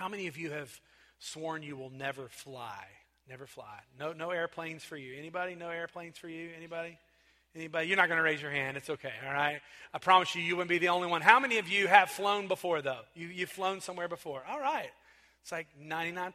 How 0.00 0.08
many 0.08 0.28
of 0.28 0.38
you 0.38 0.50
have 0.50 0.80
sworn 1.18 1.62
you 1.62 1.76
will 1.76 1.90
never 1.90 2.28
fly? 2.30 2.86
Never 3.28 3.46
fly. 3.46 3.80
No, 3.98 4.14
no 4.14 4.30
airplanes 4.30 4.82
for 4.82 4.96
you. 4.96 5.14
Anybody? 5.18 5.54
No 5.54 5.68
airplanes 5.68 6.16
for 6.16 6.26
you? 6.26 6.48
Anybody? 6.56 6.96
Anybody? 7.54 7.86
You're 7.86 7.98
not 7.98 8.08
going 8.08 8.16
to 8.16 8.22
raise 8.22 8.40
your 8.40 8.50
hand. 8.50 8.78
It's 8.78 8.88
okay. 8.88 9.12
All 9.26 9.34
right. 9.34 9.60
I 9.92 9.98
promise 9.98 10.34
you, 10.34 10.40
you 10.40 10.56
wouldn't 10.56 10.70
be 10.70 10.78
the 10.78 10.88
only 10.88 11.06
one. 11.06 11.20
How 11.20 11.38
many 11.38 11.58
of 11.58 11.68
you 11.68 11.86
have 11.86 12.08
flown 12.08 12.48
before, 12.48 12.80
though? 12.80 13.00
You, 13.14 13.26
you've 13.26 13.50
flown 13.50 13.82
somewhere 13.82 14.08
before. 14.08 14.42
All 14.50 14.58
right. 14.58 14.88
It's 15.42 15.52
like 15.52 15.66
99%, 15.78 16.32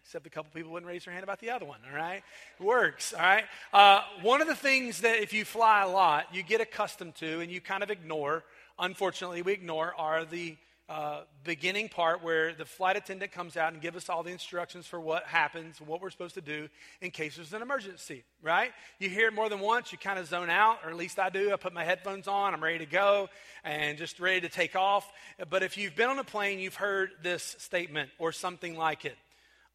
except 0.00 0.24
a 0.24 0.30
couple 0.30 0.52
people 0.54 0.70
wouldn't 0.70 0.88
raise 0.88 1.04
their 1.04 1.12
hand 1.12 1.24
about 1.24 1.40
the 1.40 1.50
other 1.50 1.66
one, 1.66 1.80
all 1.90 1.96
right? 1.96 2.22
It 2.60 2.62
works, 2.62 3.12
all 3.12 3.20
right? 3.20 3.44
Uh, 3.72 4.02
one 4.22 4.42
of 4.42 4.46
the 4.46 4.54
things 4.54 5.00
that 5.00 5.18
if 5.18 5.32
you 5.32 5.44
fly 5.44 5.82
a 5.82 5.88
lot, 5.88 6.26
you 6.32 6.44
get 6.44 6.60
accustomed 6.60 7.16
to 7.16 7.40
and 7.40 7.50
you 7.50 7.60
kind 7.60 7.82
of 7.82 7.90
ignore, 7.90 8.44
unfortunately, 8.78 9.42
we 9.42 9.52
ignore, 9.52 9.92
are 9.96 10.24
the 10.24 10.56
uh, 10.88 11.20
beginning 11.44 11.88
part 11.88 12.22
where 12.22 12.54
the 12.54 12.64
flight 12.64 12.96
attendant 12.96 13.30
comes 13.30 13.58
out 13.58 13.74
and 13.74 13.82
gives 13.82 13.96
us 13.96 14.08
all 14.08 14.22
the 14.22 14.30
instructions 14.30 14.86
for 14.86 14.98
what 14.98 15.24
happens, 15.24 15.78
what 15.82 16.00
we're 16.00 16.08
supposed 16.08 16.34
to 16.34 16.40
do 16.40 16.68
in 17.02 17.10
case 17.10 17.36
there's 17.36 17.52
an 17.52 17.60
emergency, 17.60 18.24
right? 18.42 18.72
You 18.98 19.10
hear 19.10 19.28
it 19.28 19.34
more 19.34 19.50
than 19.50 19.60
once, 19.60 19.92
you 19.92 19.98
kind 19.98 20.18
of 20.18 20.26
zone 20.26 20.48
out, 20.48 20.78
or 20.82 20.88
at 20.90 20.96
least 20.96 21.18
I 21.18 21.28
do. 21.28 21.52
I 21.52 21.56
put 21.56 21.74
my 21.74 21.84
headphones 21.84 22.26
on, 22.26 22.54
I'm 22.54 22.62
ready 22.62 22.78
to 22.78 22.86
go, 22.86 23.28
and 23.64 23.98
just 23.98 24.18
ready 24.18 24.40
to 24.40 24.48
take 24.48 24.76
off. 24.76 25.10
But 25.50 25.62
if 25.62 25.76
you've 25.76 25.94
been 25.94 26.08
on 26.08 26.18
a 26.18 26.24
plane, 26.24 26.58
you've 26.58 26.76
heard 26.76 27.10
this 27.22 27.56
statement 27.58 28.10
or 28.18 28.32
something 28.32 28.74
like 28.74 29.04
it. 29.04 29.16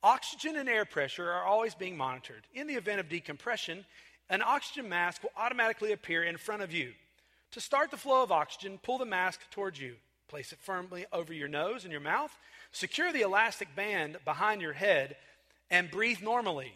Oxygen 0.02 0.58
and 0.58 0.68
air 0.68 0.84
pressure 0.84 1.30
are 1.30 1.44
always 1.44 1.76
being 1.76 1.96
monitored. 1.96 2.42
In 2.56 2.66
the 2.66 2.74
event 2.74 3.00
of 3.00 3.08
decompression, 3.08 3.86
an 4.30 4.42
oxygen 4.42 4.90
mask 4.90 5.22
will 5.22 5.32
automatically 5.38 5.92
appear 5.92 6.24
in 6.24 6.38
front 6.38 6.64
of 6.64 6.74
you. 6.74 6.94
To 7.52 7.62
start 7.62 7.92
the 7.92 7.98
flow 7.98 8.24
of 8.24 8.32
oxygen, 8.32 8.80
pull 8.82 8.98
the 8.98 9.06
mask 9.06 9.42
towards 9.52 9.80
you. 9.80 9.96
Place 10.34 10.52
it 10.52 10.58
firmly 10.64 11.06
over 11.14 11.32
your 11.32 11.48
nose 11.48 11.84
and 11.84 11.92
your 11.92 12.02
mouth. 12.02 12.36
Secure 12.72 13.14
the 13.14 13.22
elastic 13.22 13.76
band 13.76 14.18
behind 14.26 14.64
your 14.64 14.74
head 14.74 15.16
and 15.70 15.92
breathe 15.92 16.24
normally. 16.24 16.74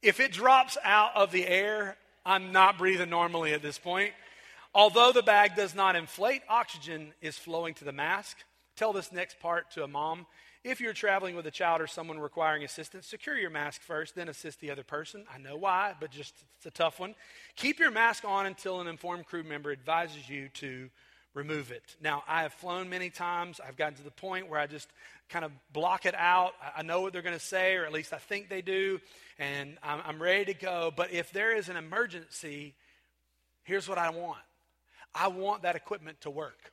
if 0.00 0.20
it 0.20 0.30
drops 0.30 0.78
out 0.84 1.10
of 1.16 1.32
the 1.32 1.44
air, 1.44 1.96
I'm 2.24 2.52
not 2.52 2.78
breathing 2.78 3.10
normally 3.10 3.52
at 3.52 3.62
this 3.62 3.78
point. 3.78 4.12
Although 4.72 5.10
the 5.10 5.24
bag 5.24 5.56
does 5.56 5.74
not 5.74 5.96
inflate, 5.96 6.42
oxygen 6.48 7.14
is 7.20 7.36
flowing 7.36 7.74
to 7.74 7.84
the 7.84 7.90
mask. 7.90 8.36
Tell 8.76 8.92
this 8.92 9.10
next 9.10 9.40
part 9.40 9.72
to 9.72 9.82
a 9.82 9.88
mom. 9.88 10.24
If 10.64 10.80
you're 10.80 10.94
traveling 10.94 11.36
with 11.36 11.46
a 11.46 11.50
child 11.50 11.82
or 11.82 11.86
someone 11.86 12.18
requiring 12.18 12.64
assistance, 12.64 13.06
secure 13.06 13.36
your 13.36 13.50
mask 13.50 13.82
first, 13.82 14.14
then 14.14 14.30
assist 14.30 14.60
the 14.60 14.70
other 14.70 14.82
person. 14.82 15.26
I 15.32 15.36
know 15.36 15.56
why, 15.58 15.92
but 16.00 16.10
just 16.10 16.34
it's 16.56 16.64
a 16.64 16.70
tough 16.70 16.98
one. 16.98 17.14
Keep 17.54 17.78
your 17.78 17.90
mask 17.90 18.24
on 18.24 18.46
until 18.46 18.80
an 18.80 18.86
informed 18.86 19.26
crew 19.26 19.42
member 19.42 19.70
advises 19.70 20.26
you 20.26 20.48
to 20.54 20.88
remove 21.34 21.70
it. 21.70 21.82
Now, 22.00 22.22
I 22.26 22.42
have 22.42 22.54
flown 22.54 22.88
many 22.88 23.10
times. 23.10 23.60
I've 23.60 23.76
gotten 23.76 23.96
to 23.96 24.02
the 24.02 24.10
point 24.10 24.48
where 24.48 24.58
I 24.58 24.66
just 24.66 24.88
kind 25.28 25.44
of 25.44 25.52
block 25.74 26.06
it 26.06 26.14
out. 26.14 26.52
I 26.74 26.82
know 26.82 27.02
what 27.02 27.12
they're 27.12 27.20
going 27.20 27.38
to 27.38 27.44
say, 27.44 27.74
or 27.74 27.84
at 27.84 27.92
least 27.92 28.14
I 28.14 28.18
think 28.18 28.48
they 28.48 28.62
do, 28.62 29.00
and 29.38 29.76
I'm, 29.82 30.00
I'm 30.06 30.22
ready 30.22 30.46
to 30.46 30.54
go. 30.54 30.90
But 30.96 31.12
if 31.12 31.30
there 31.30 31.54
is 31.54 31.68
an 31.68 31.76
emergency, 31.76 32.74
here's 33.64 33.86
what 33.86 33.98
I 33.98 34.08
want 34.10 34.40
I 35.14 35.28
want 35.28 35.62
that 35.62 35.76
equipment 35.76 36.22
to 36.22 36.30
work. 36.30 36.72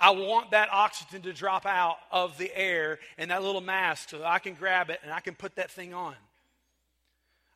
I 0.00 0.10
want 0.10 0.50
that 0.50 0.68
oxygen 0.72 1.22
to 1.22 1.32
drop 1.32 1.66
out 1.66 1.96
of 2.10 2.36
the 2.38 2.54
air 2.56 2.98
and 3.16 3.30
that 3.30 3.42
little 3.42 3.60
mask 3.60 4.10
so 4.10 4.18
that 4.18 4.26
I 4.26 4.38
can 4.38 4.54
grab 4.54 4.90
it 4.90 5.00
and 5.02 5.12
I 5.12 5.20
can 5.20 5.34
put 5.34 5.56
that 5.56 5.70
thing 5.70 5.94
on. 5.94 6.14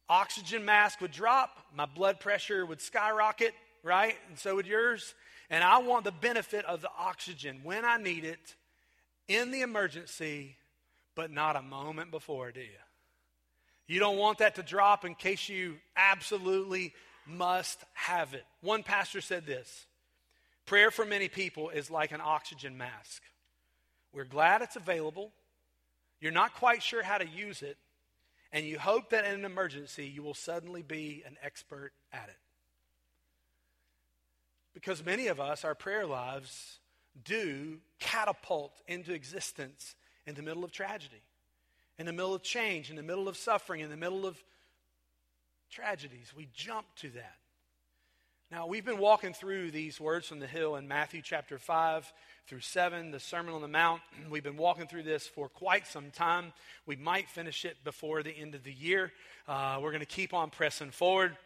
Oxygen 0.08 0.64
mask 0.64 1.00
would 1.00 1.10
drop, 1.10 1.58
my 1.74 1.84
blood 1.84 2.20
pressure 2.20 2.64
would 2.64 2.80
skyrocket, 2.80 3.52
right? 3.82 4.16
And 4.28 4.38
so 4.38 4.54
would 4.54 4.66
yours. 4.66 5.14
And 5.50 5.62
I 5.62 5.78
want 5.78 6.04
the 6.04 6.12
benefit 6.12 6.64
of 6.64 6.80
the 6.80 6.90
oxygen 6.98 7.60
when 7.62 7.84
I 7.84 7.98
need 7.98 8.24
it 8.24 8.54
in 9.26 9.50
the 9.50 9.60
emergency, 9.60 10.56
but 11.14 11.30
not 11.30 11.56
a 11.56 11.62
moment 11.62 12.10
before, 12.10 12.52
do 12.52 12.60
you? 12.60 12.66
You 13.86 14.00
don't 14.00 14.18
want 14.18 14.38
that 14.38 14.54
to 14.56 14.62
drop 14.62 15.04
in 15.04 15.14
case 15.14 15.48
you 15.48 15.76
absolutely 15.96 16.92
must 17.26 17.82
have 17.94 18.34
it. 18.34 18.44
One 18.60 18.82
pastor 18.82 19.20
said 19.20 19.46
this 19.46 19.86
Prayer 20.68 20.90
for 20.90 21.06
many 21.06 21.28
people 21.28 21.70
is 21.70 21.90
like 21.90 22.12
an 22.12 22.20
oxygen 22.22 22.76
mask. 22.76 23.22
We're 24.12 24.24
glad 24.24 24.60
it's 24.60 24.76
available. 24.76 25.32
You're 26.20 26.30
not 26.30 26.52
quite 26.52 26.82
sure 26.82 27.02
how 27.02 27.16
to 27.16 27.26
use 27.26 27.62
it. 27.62 27.78
And 28.52 28.66
you 28.66 28.78
hope 28.78 29.08
that 29.08 29.24
in 29.24 29.32
an 29.32 29.46
emergency, 29.46 30.04
you 30.06 30.22
will 30.22 30.34
suddenly 30.34 30.82
be 30.82 31.22
an 31.26 31.38
expert 31.42 31.92
at 32.12 32.28
it. 32.28 32.36
Because 34.74 35.02
many 35.02 35.28
of 35.28 35.40
us, 35.40 35.64
our 35.64 35.74
prayer 35.74 36.04
lives 36.04 36.80
do 37.24 37.78
catapult 37.98 38.74
into 38.86 39.14
existence 39.14 39.94
in 40.26 40.34
the 40.34 40.42
middle 40.42 40.64
of 40.64 40.70
tragedy, 40.70 41.22
in 41.98 42.04
the 42.04 42.12
middle 42.12 42.34
of 42.34 42.42
change, 42.42 42.90
in 42.90 42.96
the 42.96 43.02
middle 43.02 43.26
of 43.26 43.38
suffering, 43.38 43.80
in 43.80 43.88
the 43.88 43.96
middle 43.96 44.26
of 44.26 44.36
tragedies. 45.70 46.34
We 46.36 46.46
jump 46.52 46.84
to 46.96 47.08
that. 47.12 47.38
Now, 48.50 48.66
we've 48.66 48.84
been 48.84 48.96
walking 48.96 49.34
through 49.34 49.72
these 49.72 50.00
words 50.00 50.26
from 50.26 50.40
the 50.40 50.46
hill 50.46 50.76
in 50.76 50.88
Matthew 50.88 51.20
chapter 51.20 51.58
5 51.58 52.10
through 52.46 52.60
7, 52.60 53.10
the 53.10 53.20
Sermon 53.20 53.52
on 53.52 53.60
the 53.60 53.68
Mount. 53.68 54.00
We've 54.30 54.42
been 54.42 54.56
walking 54.56 54.86
through 54.86 55.02
this 55.02 55.26
for 55.26 55.50
quite 55.50 55.86
some 55.86 56.10
time. 56.10 56.54
We 56.86 56.96
might 56.96 57.28
finish 57.28 57.66
it 57.66 57.76
before 57.84 58.22
the 58.22 58.30
end 58.30 58.54
of 58.54 58.64
the 58.64 58.72
year. 58.72 59.12
Uh, 59.46 59.80
we're 59.82 59.90
going 59.90 60.00
to 60.00 60.06
keep 60.06 60.32
on 60.32 60.48
pressing 60.48 60.92
forward. 60.92 61.36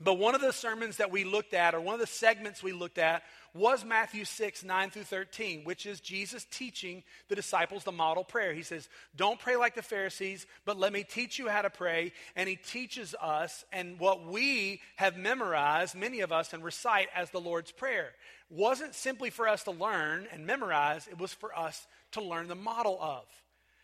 But 0.00 0.14
one 0.14 0.36
of 0.36 0.40
the 0.40 0.52
sermons 0.52 0.98
that 0.98 1.10
we 1.10 1.24
looked 1.24 1.54
at, 1.54 1.74
or 1.74 1.80
one 1.80 1.94
of 1.94 2.00
the 2.00 2.06
segments 2.06 2.62
we 2.62 2.72
looked 2.72 2.98
at, 2.98 3.24
was 3.52 3.84
Matthew 3.84 4.24
6, 4.24 4.62
9 4.62 4.90
through 4.90 5.02
13, 5.02 5.64
which 5.64 5.86
is 5.86 6.00
Jesus 6.00 6.46
teaching 6.50 7.02
the 7.28 7.34
disciples 7.34 7.82
the 7.82 7.90
model 7.90 8.22
prayer. 8.22 8.54
He 8.54 8.62
says, 8.62 8.88
Don't 9.16 9.40
pray 9.40 9.56
like 9.56 9.74
the 9.74 9.82
Pharisees, 9.82 10.46
but 10.64 10.78
let 10.78 10.92
me 10.92 11.02
teach 11.02 11.38
you 11.38 11.48
how 11.48 11.62
to 11.62 11.70
pray. 11.70 12.12
And 12.36 12.48
he 12.48 12.54
teaches 12.54 13.16
us, 13.20 13.64
and 13.72 13.98
what 13.98 14.24
we 14.24 14.80
have 14.96 15.16
memorized, 15.16 15.96
many 15.96 16.20
of 16.20 16.30
us, 16.30 16.52
and 16.52 16.62
recite 16.62 17.08
as 17.14 17.30
the 17.30 17.40
Lord's 17.40 17.72
Prayer, 17.72 18.10
wasn't 18.50 18.94
simply 18.94 19.30
for 19.30 19.48
us 19.48 19.64
to 19.64 19.72
learn 19.72 20.28
and 20.32 20.46
memorize, 20.46 21.08
it 21.08 21.18
was 21.18 21.32
for 21.32 21.58
us 21.58 21.86
to 22.12 22.22
learn 22.22 22.46
the 22.46 22.54
model 22.54 22.98
of. 23.00 23.24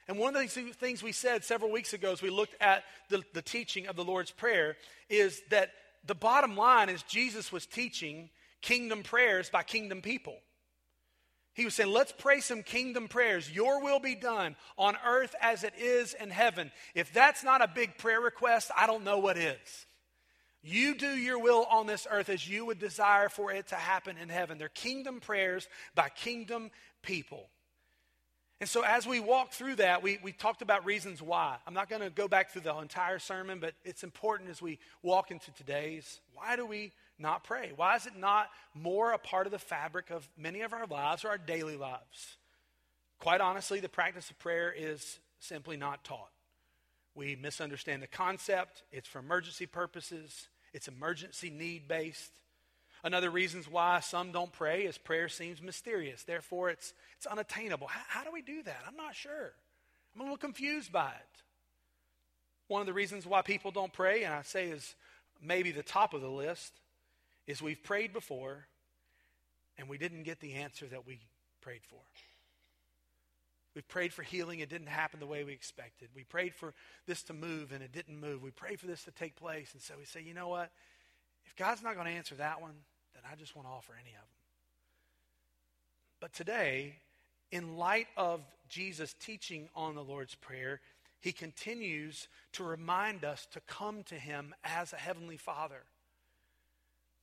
And 0.06 0.18
one 0.18 0.36
of 0.36 0.42
the 0.42 0.72
things 0.72 1.02
we 1.02 1.12
said 1.12 1.44
several 1.44 1.72
weeks 1.72 1.92
ago 1.92 2.12
as 2.12 2.22
we 2.22 2.30
looked 2.30 2.54
at 2.60 2.84
the, 3.08 3.22
the 3.32 3.42
teaching 3.42 3.86
of 3.86 3.96
the 3.96 4.04
Lord's 4.04 4.30
Prayer 4.30 4.76
is 5.08 5.42
that 5.50 5.70
the 6.06 6.14
bottom 6.14 6.56
line 6.56 6.88
is 6.88 7.02
Jesus 7.02 7.50
was 7.50 7.66
teaching 7.66 8.30
kingdom 8.60 9.02
prayers 9.02 9.50
by 9.50 9.62
kingdom 9.62 10.02
people. 10.02 10.36
He 11.54 11.64
was 11.64 11.74
saying, 11.74 11.92
let's 11.92 12.12
pray 12.12 12.40
some 12.40 12.64
kingdom 12.64 13.06
prayers. 13.06 13.50
Your 13.50 13.80
will 13.82 14.00
be 14.00 14.16
done 14.16 14.56
on 14.76 14.96
earth 15.06 15.36
as 15.40 15.62
it 15.62 15.74
is 15.78 16.12
in 16.14 16.30
heaven. 16.30 16.72
If 16.94 17.12
that's 17.12 17.44
not 17.44 17.62
a 17.62 17.68
big 17.68 17.96
prayer 17.96 18.20
request, 18.20 18.72
I 18.76 18.88
don't 18.88 19.04
know 19.04 19.18
what 19.18 19.38
is. 19.38 19.86
You 20.62 20.96
do 20.96 21.06
your 21.06 21.38
will 21.38 21.66
on 21.70 21.86
this 21.86 22.06
earth 22.10 22.28
as 22.28 22.48
you 22.48 22.66
would 22.66 22.78
desire 22.78 23.28
for 23.28 23.52
it 23.52 23.68
to 23.68 23.76
happen 23.76 24.16
in 24.16 24.30
heaven. 24.30 24.58
They're 24.58 24.68
kingdom 24.68 25.20
prayers 25.20 25.68
by 25.94 26.08
kingdom 26.08 26.70
people. 27.02 27.48
And 28.64 28.68
so, 28.70 28.80
as 28.80 29.06
we 29.06 29.20
walk 29.20 29.52
through 29.52 29.76
that, 29.76 30.02
we, 30.02 30.18
we 30.22 30.32
talked 30.32 30.62
about 30.62 30.86
reasons 30.86 31.20
why. 31.20 31.56
I'm 31.66 31.74
not 31.74 31.90
going 31.90 32.00
to 32.00 32.08
go 32.08 32.26
back 32.26 32.50
through 32.50 32.62
the 32.62 32.74
entire 32.78 33.18
sermon, 33.18 33.58
but 33.58 33.74
it's 33.84 34.02
important 34.02 34.48
as 34.48 34.62
we 34.62 34.78
walk 35.02 35.30
into 35.30 35.52
today's. 35.52 36.22
Why 36.32 36.56
do 36.56 36.64
we 36.64 36.92
not 37.18 37.44
pray? 37.44 37.72
Why 37.76 37.94
is 37.96 38.06
it 38.06 38.16
not 38.16 38.48
more 38.72 39.12
a 39.12 39.18
part 39.18 39.44
of 39.44 39.52
the 39.52 39.58
fabric 39.58 40.08
of 40.08 40.26
many 40.38 40.62
of 40.62 40.72
our 40.72 40.86
lives 40.86 41.26
or 41.26 41.28
our 41.28 41.36
daily 41.36 41.76
lives? 41.76 42.38
Quite 43.18 43.42
honestly, 43.42 43.80
the 43.80 43.88
practice 43.90 44.30
of 44.30 44.38
prayer 44.38 44.74
is 44.74 45.18
simply 45.40 45.76
not 45.76 46.02
taught. 46.02 46.30
We 47.14 47.36
misunderstand 47.36 48.02
the 48.02 48.06
concept, 48.06 48.82
it's 48.90 49.06
for 49.06 49.18
emergency 49.18 49.66
purposes, 49.66 50.48
it's 50.72 50.88
emergency 50.88 51.50
need 51.50 51.86
based. 51.86 52.30
Another 53.04 53.30
reasons 53.30 53.70
why 53.70 54.00
some 54.00 54.32
don't 54.32 54.50
pray 54.50 54.86
is 54.86 54.96
prayer 54.96 55.28
seems 55.28 55.60
mysterious. 55.60 56.22
Therefore, 56.22 56.70
it's, 56.70 56.94
it's 57.18 57.26
unattainable. 57.26 57.86
How, 57.86 58.00
how 58.08 58.24
do 58.24 58.32
we 58.32 58.40
do 58.40 58.62
that? 58.62 58.80
I'm 58.88 58.96
not 58.96 59.14
sure. 59.14 59.52
I'm 60.14 60.22
a 60.22 60.24
little 60.24 60.38
confused 60.38 60.90
by 60.90 61.10
it. 61.10 61.42
One 62.68 62.80
of 62.80 62.86
the 62.86 62.94
reasons 62.94 63.26
why 63.26 63.42
people 63.42 63.70
don't 63.70 63.92
pray, 63.92 64.24
and 64.24 64.32
I 64.32 64.40
say 64.40 64.70
is 64.70 64.94
maybe 65.42 65.70
the 65.70 65.82
top 65.82 66.14
of 66.14 66.22
the 66.22 66.30
list, 66.30 66.72
is 67.46 67.60
we've 67.60 67.82
prayed 67.82 68.14
before 68.14 68.66
and 69.76 69.86
we 69.86 69.98
didn't 69.98 70.22
get 70.22 70.40
the 70.40 70.54
answer 70.54 70.86
that 70.86 71.06
we 71.06 71.18
prayed 71.60 71.82
for. 71.82 72.00
We've 73.74 73.86
prayed 73.86 74.14
for 74.14 74.22
healing, 74.22 74.60
it 74.60 74.70
didn't 74.70 74.86
happen 74.86 75.20
the 75.20 75.26
way 75.26 75.44
we 75.44 75.52
expected. 75.52 76.08
We 76.14 76.24
prayed 76.24 76.54
for 76.54 76.72
this 77.06 77.22
to 77.24 77.34
move 77.34 77.72
and 77.72 77.82
it 77.82 77.92
didn't 77.92 78.18
move. 78.18 78.40
We 78.40 78.50
prayed 78.50 78.80
for 78.80 78.86
this 78.86 79.02
to 79.04 79.10
take 79.10 79.36
place. 79.36 79.74
And 79.74 79.82
so 79.82 79.94
we 79.98 80.06
say, 80.06 80.22
you 80.22 80.32
know 80.32 80.48
what? 80.48 80.70
If 81.44 81.54
God's 81.56 81.82
not 81.82 81.96
going 81.96 82.06
to 82.06 82.12
answer 82.12 82.36
that 82.36 82.62
one, 82.62 82.72
then 83.24 83.32
I 83.32 83.36
just 83.36 83.56
want 83.56 83.66
to 83.68 83.72
offer 83.72 83.94
any 83.98 84.10
of 84.10 84.16
them. 84.16 84.28
But 86.20 86.32
today, 86.32 86.96
in 87.50 87.76
light 87.76 88.06
of 88.16 88.40
Jesus' 88.68 89.14
teaching 89.18 89.68
on 89.74 89.94
the 89.94 90.04
Lord's 90.04 90.34
Prayer, 90.34 90.80
he 91.20 91.32
continues 91.32 92.28
to 92.52 92.64
remind 92.64 93.24
us 93.24 93.46
to 93.52 93.60
come 93.60 94.02
to 94.04 94.14
him 94.14 94.54
as 94.62 94.92
a 94.92 94.96
heavenly 94.96 95.38
father 95.38 95.82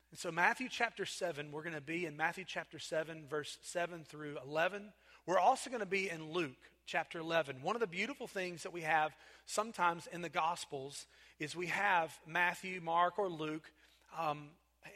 And 0.09 0.19
so, 0.19 0.31
Matthew 0.31 0.67
chapter 0.69 1.05
7, 1.05 1.51
we're 1.51 1.63
going 1.63 1.75
to 1.75 1.81
be 1.81 2.05
in 2.05 2.17
Matthew 2.17 2.43
chapter 2.45 2.79
7, 2.79 3.27
verse 3.29 3.57
7 3.61 4.03
through 4.03 4.37
11. 4.45 4.91
We're 5.25 5.39
also 5.39 5.69
going 5.69 5.81
to 5.81 5.85
be 5.85 6.09
in 6.09 6.31
Luke 6.31 6.57
chapter 6.85 7.19
11. 7.19 7.61
One 7.61 7.75
of 7.75 7.79
the 7.79 7.87
beautiful 7.87 8.27
things 8.27 8.63
that 8.63 8.73
we 8.73 8.81
have 8.81 9.15
sometimes 9.45 10.07
in 10.07 10.21
the 10.21 10.29
Gospels 10.29 11.05
is 11.39 11.55
we 11.55 11.67
have 11.67 12.11
Matthew, 12.27 12.81
Mark, 12.81 13.19
or 13.19 13.29
Luke 13.29 13.71
um, 14.19 14.49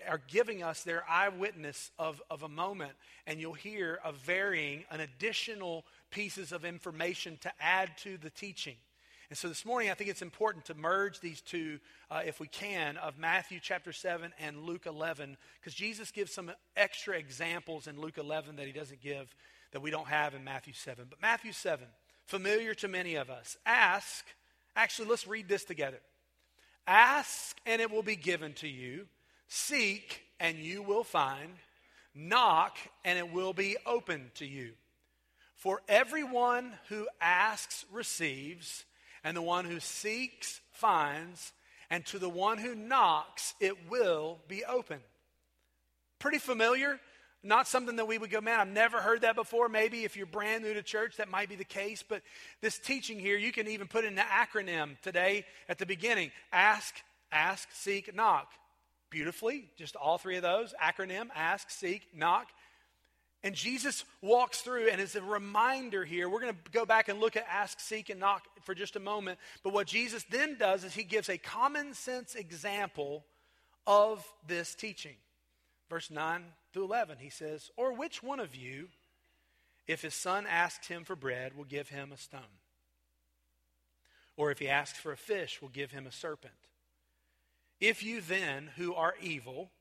are 0.09 0.21
giving 0.27 0.63
us 0.63 0.83
their 0.83 1.03
eyewitness 1.09 1.91
of, 1.97 2.21
of 2.29 2.43
a 2.43 2.49
moment, 2.49 2.93
and 3.27 3.39
you'll 3.39 3.53
hear 3.53 3.99
a 4.03 4.11
varying, 4.11 4.83
an 4.91 4.99
additional 4.99 5.85
pieces 6.11 6.51
of 6.51 6.65
information 6.65 7.37
to 7.41 7.51
add 7.59 7.97
to 7.97 8.17
the 8.17 8.29
teaching. 8.29 8.75
And 9.29 9.37
so 9.37 9.47
this 9.47 9.65
morning, 9.65 9.89
I 9.89 9.95
think 9.95 10.09
it's 10.09 10.21
important 10.21 10.65
to 10.65 10.75
merge 10.75 11.19
these 11.19 11.41
two, 11.41 11.79
uh, 12.11 12.21
if 12.25 12.39
we 12.39 12.47
can, 12.47 12.97
of 12.97 13.17
Matthew 13.17 13.59
chapter 13.59 13.91
7 13.91 14.31
and 14.39 14.63
Luke 14.63 14.85
11, 14.85 15.37
because 15.59 15.73
Jesus 15.73 16.11
gives 16.11 16.31
some 16.31 16.51
extra 16.77 17.17
examples 17.17 17.87
in 17.87 17.99
Luke 17.99 18.19
11 18.19 18.57
that 18.57 18.67
he 18.67 18.71
doesn't 18.71 19.01
give, 19.01 19.33
that 19.71 19.81
we 19.81 19.89
don't 19.89 20.07
have 20.07 20.35
in 20.35 20.43
Matthew 20.43 20.73
7. 20.73 21.05
But 21.09 21.21
Matthew 21.21 21.53
7, 21.53 21.87
familiar 22.25 22.75
to 22.75 22.87
many 22.87 23.15
of 23.15 23.31
us. 23.31 23.57
Ask, 23.65 24.25
actually, 24.75 25.09
let's 25.09 25.27
read 25.27 25.49
this 25.49 25.63
together. 25.63 25.99
Ask, 26.85 27.57
and 27.65 27.81
it 27.81 27.89
will 27.89 28.03
be 28.03 28.15
given 28.15 28.53
to 28.53 28.67
you. 28.67 29.07
Seek, 29.47 30.21
and 30.39 30.57
you 30.57 30.81
will 30.81 31.03
find. 31.03 31.53
Knock, 32.13 32.77
and 33.03 33.19
it 33.19 33.31
will 33.31 33.53
be 33.53 33.77
open 33.85 34.31
to 34.35 34.45
you. 34.45 34.71
For 35.55 35.81
everyone 35.87 36.73
who 36.89 37.07
asks 37.19 37.85
receives, 37.91 38.85
and 39.23 39.35
the 39.35 39.41
one 39.41 39.65
who 39.65 39.79
seeks 39.79 40.61
finds, 40.71 41.51
and 41.89 42.05
to 42.07 42.19
the 42.19 42.29
one 42.29 42.57
who 42.57 42.75
knocks 42.75 43.53
it 43.59 43.89
will 43.89 44.39
be 44.47 44.63
open. 44.63 44.99
Pretty 46.19 46.37
familiar? 46.37 46.99
Not 47.43 47.67
something 47.67 47.97
that 47.97 48.07
we 48.07 48.17
would 48.17 48.31
go, 48.31 48.41
man, 48.41 48.59
I've 48.59 48.67
never 48.67 48.99
heard 48.99 49.21
that 49.21 49.35
before. 49.35 49.69
Maybe 49.69 50.03
if 50.03 50.17
you're 50.17 50.25
brand 50.25 50.63
new 50.63 50.73
to 50.73 50.81
church, 50.81 51.17
that 51.17 51.29
might 51.29 51.47
be 51.47 51.55
the 51.55 51.63
case. 51.63 52.03
But 52.07 52.23
this 52.61 52.79
teaching 52.79 53.19
here, 53.19 53.37
you 53.37 53.51
can 53.51 53.67
even 53.67 53.87
put 53.87 54.03
in 54.03 54.17
an 54.17 54.25
acronym 54.25 54.99
today 55.01 55.45
at 55.69 55.77
the 55.77 55.85
beginning 55.85 56.31
ask, 56.51 56.95
ask, 57.31 57.69
seek, 57.71 58.15
knock 58.15 58.51
beautifully, 59.09 59.69
just 59.77 59.95
all 59.95 60.17
three 60.17 60.35
of 60.35 60.43
those 60.43 60.73
acronym 60.81 61.27
ask, 61.35 61.69
seek, 61.69 62.07
knock. 62.13 62.47
And 63.43 63.53
Jesus 63.53 64.03
walks 64.21 64.61
through, 64.61 64.89
and 64.89 64.99
as 64.99 65.15
a 65.15 65.21
reminder 65.21 66.03
here, 66.03 66.27
we're 66.27 66.41
going 66.41 66.53
to 66.53 66.71
go 66.71 66.85
back 66.85 67.09
and 67.09 67.19
look 67.19 67.35
at 67.35 67.45
ask, 67.49 67.79
seek, 67.79 68.09
and 68.09 68.19
knock 68.19 68.43
for 68.63 68.73
just 68.73 68.95
a 68.95 68.99
moment. 68.99 69.37
But 69.63 69.73
what 69.73 69.85
Jesus 69.87 70.25
then 70.31 70.57
does 70.57 70.83
is 70.83 70.95
he 70.95 71.03
gives 71.03 71.29
a 71.29 71.37
common 71.37 71.93
sense 71.93 72.33
example 72.33 73.23
of 73.85 74.25
this 74.47 74.73
teaching. 74.73 75.15
Verse 75.89 76.09
9 76.09 76.43
through 76.73 76.85
11, 76.85 77.17
he 77.19 77.29
says, 77.29 77.69
Or 77.77 77.93
which 77.93 78.23
one 78.23 78.39
of 78.39 78.55
you, 78.55 78.87
if 79.87 80.01
his 80.01 80.15
son 80.15 80.47
asks 80.47 80.87
him 80.87 81.03
for 81.03 81.15
bread, 81.15 81.55
will 81.55 81.65
give 81.65 81.89
him 81.89 82.11
a 82.11 82.17
stone? 82.17 82.41
Or 84.37 84.51
if 84.51 84.59
he 84.59 84.67
asks 84.67 84.97
for 84.97 85.11
a 85.11 85.17
fish, 85.17 85.61
will 85.61 85.69
give 85.69 85.91
him 85.91 86.07
a 86.07 86.11
serpent? 86.11 86.53
If 87.79 88.03
you 88.03 88.21
then, 88.21 88.69
who 88.77 88.93
are 88.93 89.15
evil, 89.21 89.71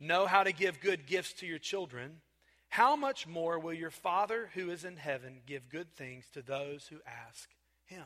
know 0.00 0.26
how 0.26 0.42
to 0.42 0.52
give 0.52 0.80
good 0.80 1.06
gifts 1.06 1.32
to 1.34 1.46
your 1.46 1.58
children, 1.58 2.20
how 2.68 2.96
much 2.96 3.26
more 3.26 3.58
will 3.58 3.72
your 3.72 3.90
Father 3.90 4.50
who 4.54 4.70
is 4.70 4.84
in 4.84 4.96
heaven 4.96 5.40
give 5.46 5.68
good 5.68 5.94
things 5.94 6.24
to 6.34 6.42
those 6.42 6.86
who 6.88 6.96
ask 7.28 7.48
him? 7.86 8.04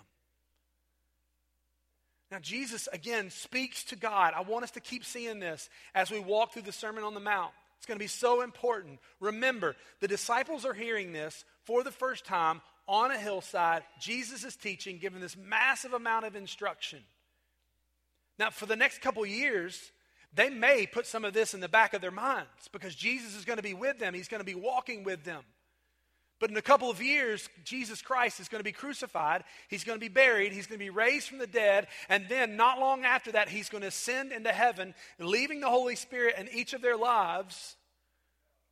Now, 2.30 2.38
Jesus 2.38 2.88
again 2.92 3.30
speaks 3.30 3.84
to 3.84 3.96
God. 3.96 4.34
I 4.36 4.42
want 4.42 4.64
us 4.64 4.72
to 4.72 4.80
keep 4.80 5.04
seeing 5.04 5.40
this 5.40 5.70
as 5.94 6.10
we 6.10 6.20
walk 6.20 6.52
through 6.52 6.62
the 6.62 6.72
Sermon 6.72 7.04
on 7.04 7.14
the 7.14 7.20
Mount. 7.20 7.52
It's 7.78 7.86
going 7.86 7.98
to 7.98 8.04
be 8.04 8.08
so 8.08 8.42
important. 8.42 8.98
Remember, 9.20 9.76
the 10.00 10.08
disciples 10.08 10.66
are 10.66 10.74
hearing 10.74 11.12
this 11.12 11.44
for 11.64 11.82
the 11.82 11.90
first 11.90 12.26
time 12.26 12.60
on 12.86 13.10
a 13.10 13.18
hillside. 13.18 13.84
Jesus 14.00 14.44
is 14.44 14.56
teaching, 14.56 14.98
giving 14.98 15.20
this 15.20 15.36
massive 15.36 15.94
amount 15.94 16.26
of 16.26 16.36
instruction. 16.36 17.00
Now, 18.38 18.50
for 18.50 18.66
the 18.66 18.76
next 18.76 19.00
couple 19.00 19.24
years, 19.26 19.92
they 20.32 20.50
may 20.50 20.86
put 20.86 21.06
some 21.06 21.24
of 21.24 21.32
this 21.32 21.54
in 21.54 21.60
the 21.60 21.68
back 21.68 21.94
of 21.94 22.00
their 22.00 22.10
minds 22.10 22.68
because 22.72 22.94
Jesus 22.94 23.34
is 23.34 23.44
going 23.44 23.56
to 23.56 23.62
be 23.62 23.74
with 23.74 23.98
them. 23.98 24.14
He's 24.14 24.28
going 24.28 24.40
to 24.40 24.44
be 24.44 24.54
walking 24.54 25.04
with 25.04 25.24
them. 25.24 25.42
But 26.40 26.50
in 26.50 26.56
a 26.56 26.62
couple 26.62 26.88
of 26.88 27.02
years, 27.02 27.48
Jesus 27.64 28.00
Christ 28.00 28.38
is 28.38 28.48
going 28.48 28.60
to 28.60 28.64
be 28.64 28.70
crucified. 28.70 29.42
He's 29.68 29.82
going 29.82 29.96
to 29.96 30.00
be 30.00 30.08
buried. 30.08 30.52
He's 30.52 30.68
going 30.68 30.78
to 30.78 30.84
be 30.84 30.90
raised 30.90 31.28
from 31.28 31.38
the 31.38 31.48
dead. 31.48 31.88
And 32.08 32.28
then, 32.28 32.56
not 32.56 32.78
long 32.78 33.04
after 33.04 33.32
that, 33.32 33.48
he's 33.48 33.68
going 33.68 33.82
to 33.82 33.88
ascend 33.88 34.30
into 34.30 34.52
heaven, 34.52 34.94
leaving 35.18 35.60
the 35.60 35.68
Holy 35.68 35.96
Spirit 35.96 36.36
in 36.38 36.48
each 36.52 36.74
of 36.74 36.82
their 36.82 36.96
lives 36.96 37.76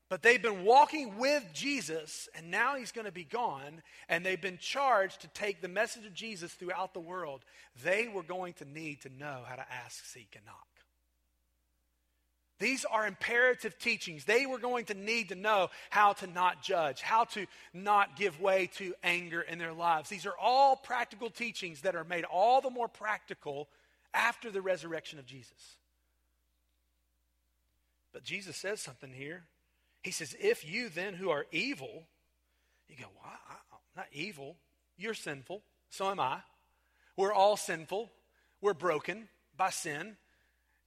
but 0.08 0.22
they've 0.22 0.42
been 0.42 0.64
walking 0.64 1.18
with 1.18 1.44
Jesus, 1.52 2.28
and 2.34 2.50
now 2.50 2.76
he's 2.76 2.92
going 2.92 3.06
to 3.06 3.12
be 3.12 3.24
gone, 3.24 3.82
and 4.08 4.24
they've 4.24 4.40
been 4.40 4.58
charged 4.58 5.22
to 5.22 5.28
take 5.28 5.60
the 5.60 5.68
message 5.68 6.06
of 6.06 6.14
Jesus 6.14 6.52
throughout 6.52 6.94
the 6.94 7.00
world. 7.00 7.44
They 7.84 8.06
were 8.06 8.22
going 8.22 8.52
to 8.54 8.64
need 8.64 9.00
to 9.02 9.08
know 9.08 9.42
how 9.44 9.56
to 9.56 9.66
ask, 9.84 10.04
seek, 10.04 10.34
and 10.36 10.46
knock. 10.46 10.66
These 12.58 12.84
are 12.86 13.06
imperative 13.06 13.78
teachings. 13.78 14.24
They 14.24 14.46
were 14.46 14.58
going 14.58 14.86
to 14.86 14.94
need 14.94 15.28
to 15.28 15.34
know 15.34 15.68
how 15.90 16.14
to 16.14 16.26
not 16.26 16.62
judge, 16.62 17.02
how 17.02 17.24
to 17.24 17.46
not 17.74 18.16
give 18.16 18.40
way 18.40 18.70
to 18.76 18.94
anger 19.02 19.42
in 19.42 19.58
their 19.58 19.74
lives. 19.74 20.08
These 20.08 20.24
are 20.24 20.36
all 20.40 20.76
practical 20.76 21.28
teachings 21.28 21.82
that 21.82 21.94
are 21.94 22.04
made 22.04 22.24
all 22.24 22.62
the 22.62 22.70
more 22.70 22.88
practical 22.88 23.68
after 24.14 24.50
the 24.50 24.62
resurrection 24.62 25.18
of 25.18 25.26
Jesus. 25.26 25.76
But 28.12 28.24
Jesus 28.24 28.56
says 28.56 28.80
something 28.80 29.12
here 29.12 29.44
he 30.06 30.12
says, 30.12 30.36
If 30.40 30.64
you 30.64 30.88
then 30.88 31.14
who 31.14 31.30
are 31.30 31.46
evil, 31.50 32.04
you 32.88 32.94
go, 32.96 33.08
well, 33.20 33.32
I'm 33.72 33.78
not 33.96 34.06
evil. 34.12 34.54
You're 34.96 35.14
sinful. 35.14 35.62
So 35.90 36.08
am 36.08 36.20
I. 36.20 36.38
We're 37.16 37.32
all 37.32 37.56
sinful. 37.56 38.12
We're 38.60 38.72
broken 38.72 39.28
by 39.56 39.70
sin. 39.70 40.16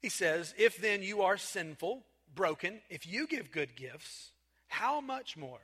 He 0.02 0.08
says, 0.08 0.54
If 0.58 0.78
then 0.78 1.04
you 1.04 1.22
are 1.24 1.36
sinful, 1.36 2.06
broken, 2.34 2.80
if 2.90 3.06
you 3.06 3.28
give 3.28 3.52
good 3.52 3.76
gifts, 3.76 4.32
how 4.68 5.02
much 5.02 5.36
more 5.36 5.60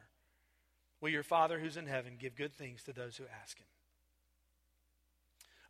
will 1.00 1.10
your 1.10 1.24
Father 1.24 1.58
who's 1.58 1.78
in 1.78 1.88
heaven 1.88 2.18
give 2.20 2.36
good 2.36 2.54
things 2.54 2.84
to 2.84 2.92
those 2.92 3.16
who 3.16 3.24
ask 3.42 3.58
him? 3.58 3.68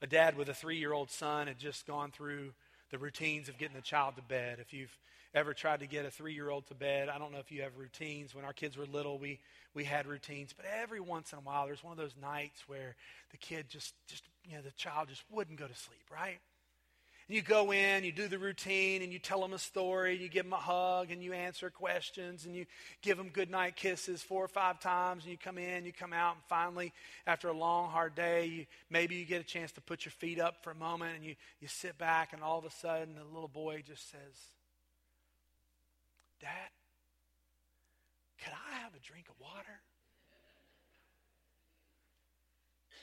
A 0.02 0.08
dad 0.08 0.36
with 0.36 0.50
a 0.50 0.56
three 0.56 0.78
year 0.78 0.94
old 0.94 1.12
son 1.12 1.46
had 1.46 1.60
just 1.60 1.86
gone 1.86 2.10
through 2.10 2.54
the 2.90 2.98
routines 2.98 3.48
of 3.48 3.60
getting 3.60 3.76
the 3.76 3.82
child 3.84 4.16
to 4.16 4.24
bed. 4.24 4.58
If 4.60 4.74
you've 4.74 4.98
ever 5.36 5.54
tried 5.54 5.82
to 5.82 5.86
get 5.86 6.06
a 6.06 6.10
three 6.10 6.34
year 6.34 6.50
old 6.50 6.66
to 6.68 6.74
bed. 6.74 7.10
I 7.10 7.20
don't 7.20 7.32
know 7.32 7.40
if 7.40 7.52
you 7.52 7.62
have 7.64 7.78
routines. 7.78 8.34
When 8.34 8.46
our 8.46 8.54
kids 8.54 8.78
were 8.78 8.86
little, 8.86 9.20
we, 9.20 9.40
we 9.74 9.84
had 9.84 10.08
routines, 10.08 10.54
but 10.56 10.66
every 10.82 11.02
once 11.02 11.34
in 11.34 11.38
a 11.38 11.42
while, 11.42 11.68
there's 11.68 11.84
one 11.84 11.92
of 11.92 11.98
those 11.98 12.16
nights 12.20 12.64
where 12.68 12.96
the 13.32 13.38
kid 13.38 13.66
just, 13.70 13.94
just, 14.08 14.24
you 14.46 14.56
know, 14.56 14.62
the 14.62 14.72
child 14.72 15.10
just 15.10 15.24
wouldn't 15.30 15.60
go 15.60 15.68
to 15.68 15.76
sleep, 15.76 16.06
right? 16.12 16.40
And 17.28 17.36
you 17.36 17.42
go 17.42 17.74
in, 17.74 18.04
you 18.04 18.12
do 18.12 18.28
the 18.28 18.38
routine, 18.38 19.02
and 19.02 19.12
you 19.12 19.18
tell 19.18 19.42
them 19.42 19.54
a 19.54 19.58
story, 19.58 20.14
and 20.14 20.22
you 20.22 20.30
give 20.30 20.44
them 20.44 20.54
a 20.54 20.58
hug, 20.58 21.10
and 21.10 21.24
you 21.24 21.34
answer 21.34 21.72
questions, 21.72 22.46
and 22.46 22.56
you 22.56 22.68
give 23.02 23.18
them 23.18 23.30
good 23.30 23.50
night 23.50 23.76
kisses 23.76 24.22
four 24.22 24.46
or 24.46 24.48
five 24.48 24.80
times, 24.80 25.24
and 25.24 25.32
you 25.32 25.38
come 25.38 25.58
in, 25.58 25.86
you 25.86 25.92
come 25.92 26.14
out, 26.14 26.36
and 26.36 26.44
finally, 26.48 26.94
after 27.26 27.48
a 27.50 27.54
long, 27.54 27.90
hard 27.90 28.14
day, 28.14 28.46
you, 28.46 28.66
maybe 28.92 29.16
you 29.16 29.26
get 29.26 29.42
a 29.42 29.46
chance 29.46 29.72
to 29.72 29.82
put 29.82 30.06
your 30.06 30.12
feet 30.12 30.40
up 30.40 30.64
for 30.64 30.70
a 30.70 30.76
moment, 30.76 31.16
and 31.16 31.26
you, 31.26 31.36
you 31.60 31.68
sit 31.68 31.98
back, 31.98 32.32
and 32.32 32.44
all 32.44 32.60
of 32.60 32.66
a 32.66 32.72
sudden, 32.72 33.16
the 33.16 33.34
little 33.34 33.50
boy 33.50 33.84
just 33.86 34.12
says, 34.12 34.20
Dad, 36.40 36.70
could 38.44 38.54
I 38.54 38.76
have 38.84 38.92
a 38.94 38.95
drink 39.06 39.28
of 39.30 39.36
water? 39.40 39.82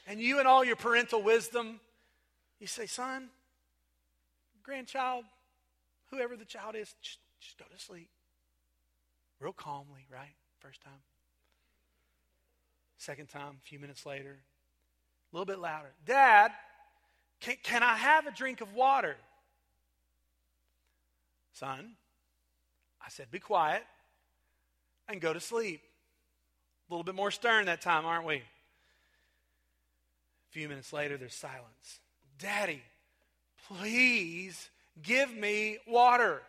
And 0.06 0.21
you, 0.21 0.38
and 0.38 0.49
all 0.49 0.64
your 0.64 0.76
parental 0.76 1.23
wisdom, 1.23 1.80
you 2.59 2.66
say, 2.66 2.87
Son, 2.87 3.28
grandchild, 4.62 5.25
whoever 6.11 6.37
the 6.37 6.44
child 6.44 6.75
is, 6.75 6.92
just, 7.00 7.18
just 7.40 7.59
go 7.59 7.64
to 7.73 7.82
sleep. 7.82 8.09
Real 9.38 9.52
calmly, 9.52 10.06
right? 10.12 10.35
First 10.59 10.82
time. 10.82 10.92
Second 12.99 13.28
time, 13.28 13.56
a 13.62 13.66
few 13.66 13.78
minutes 13.78 14.06
later, 14.06 14.38
a 15.32 15.37
little 15.37 15.47
bit 15.47 15.59
louder. 15.59 15.92
Dad, 16.04 16.52
can, 17.40 17.56
can 17.62 17.82
I 17.82 17.94
have 17.94 18.26
a 18.26 18.32
drink 18.32 18.61
of 18.61 18.75
water? 18.75 19.16
Son, 21.52 21.92
I 23.04 23.09
said, 23.09 23.30
Be 23.30 23.38
quiet 23.38 23.82
and 25.09 25.21
go 25.21 25.32
to 25.32 25.40
sleep. 25.40 25.82
A 26.92 26.94
little 26.94 27.04
bit 27.04 27.14
more 27.14 27.30
stern 27.30 27.64
that 27.64 27.80
time, 27.80 28.04
aren't 28.04 28.26
we? 28.26 28.37
A 28.37 28.42
few 30.50 30.68
minutes 30.68 30.92
later, 30.92 31.16
there's 31.16 31.32
silence. 31.32 32.00
Daddy, 32.38 32.82
please 33.66 34.68
give 35.02 35.32
me 35.34 35.78
water. 35.88 36.42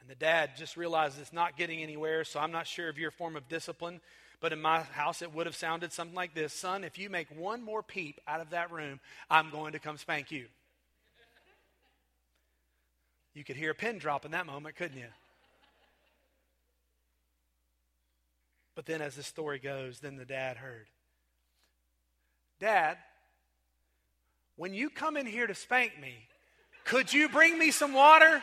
And 0.00 0.10
the 0.10 0.16
dad 0.16 0.56
just 0.56 0.76
realizes 0.76 1.20
it's 1.20 1.32
not 1.32 1.56
getting 1.56 1.80
anywhere, 1.80 2.24
so 2.24 2.40
I'm 2.40 2.50
not 2.50 2.66
sure 2.66 2.88
of 2.88 2.98
your 2.98 3.12
form 3.12 3.36
of 3.36 3.48
discipline, 3.48 4.00
but 4.40 4.52
in 4.52 4.60
my 4.60 4.80
house 4.80 5.22
it 5.22 5.32
would 5.32 5.46
have 5.46 5.54
sounded 5.54 5.92
something 5.92 6.16
like 6.16 6.34
this 6.34 6.52
Son, 6.52 6.82
if 6.82 6.98
you 6.98 7.08
make 7.08 7.28
one 7.38 7.62
more 7.62 7.84
peep 7.84 8.20
out 8.26 8.40
of 8.40 8.50
that 8.50 8.72
room, 8.72 8.98
I'm 9.30 9.50
going 9.50 9.74
to 9.74 9.78
come 9.78 9.96
spank 9.96 10.32
you. 10.32 10.46
You 13.32 13.44
could 13.44 13.54
hear 13.54 13.70
a 13.70 13.76
pin 13.76 13.98
drop 13.98 14.24
in 14.24 14.32
that 14.32 14.44
moment, 14.44 14.74
couldn't 14.74 14.98
you? 14.98 15.06
But 18.76 18.84
then, 18.84 19.00
as 19.00 19.16
the 19.16 19.22
story 19.22 19.58
goes, 19.58 19.98
then 19.98 20.16
the 20.16 20.26
dad 20.26 20.58
heard 20.58 20.86
Dad, 22.60 22.96
when 24.56 24.72
you 24.72 24.88
come 24.88 25.16
in 25.16 25.26
here 25.26 25.46
to 25.46 25.54
spank 25.54 26.00
me, 26.00 26.14
could 26.84 27.12
you 27.12 27.28
bring 27.28 27.58
me 27.58 27.70
some 27.70 27.92
water? 27.92 28.42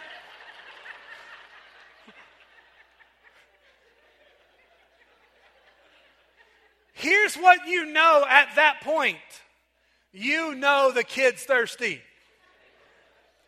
Here's 6.93 7.35
what 7.35 7.67
you 7.67 7.85
know 7.85 8.23
at 8.29 8.55
that 8.55 8.81
point 8.81 9.17
you 10.11 10.53
know 10.53 10.91
the 10.93 11.03
kid's 11.03 11.43
thirsty. 11.43 12.01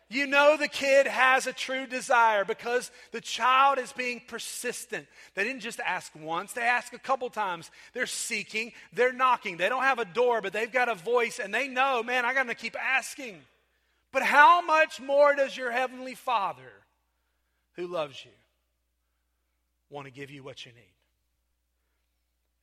You 0.08 0.28
know 0.28 0.56
the 0.56 0.68
kid 0.68 1.08
has 1.08 1.48
a 1.48 1.52
true 1.52 1.86
desire 1.86 2.44
because 2.44 2.92
the 3.10 3.20
child 3.20 3.78
is 3.78 3.92
being 3.92 4.20
persistent. 4.28 5.06
They 5.34 5.42
didn't 5.42 5.62
just 5.62 5.80
ask 5.80 6.12
once, 6.14 6.52
they 6.52 6.62
ask 6.62 6.92
a 6.92 6.98
couple 6.98 7.28
times. 7.28 7.72
They're 7.92 8.06
seeking, 8.06 8.72
they're 8.92 9.12
knocking. 9.12 9.56
They 9.56 9.68
don't 9.68 9.82
have 9.82 9.98
a 9.98 10.04
door, 10.04 10.40
but 10.40 10.52
they've 10.52 10.70
got 10.70 10.88
a 10.88 10.94
voice 10.94 11.40
and 11.40 11.52
they 11.52 11.66
know, 11.66 12.04
man, 12.04 12.24
I 12.24 12.34
got 12.34 12.44
to 12.44 12.54
keep 12.54 12.76
asking. 12.80 13.40
But 14.12 14.22
how 14.22 14.62
much 14.62 15.00
more 15.00 15.34
does 15.34 15.56
your 15.56 15.72
heavenly 15.72 16.14
Father 16.14 16.72
who 17.74 17.88
loves 17.88 18.24
you 18.24 18.30
want 19.90 20.06
to 20.06 20.12
give 20.12 20.30
you 20.30 20.44
what 20.44 20.64
you 20.64 20.72
need? 20.72 20.94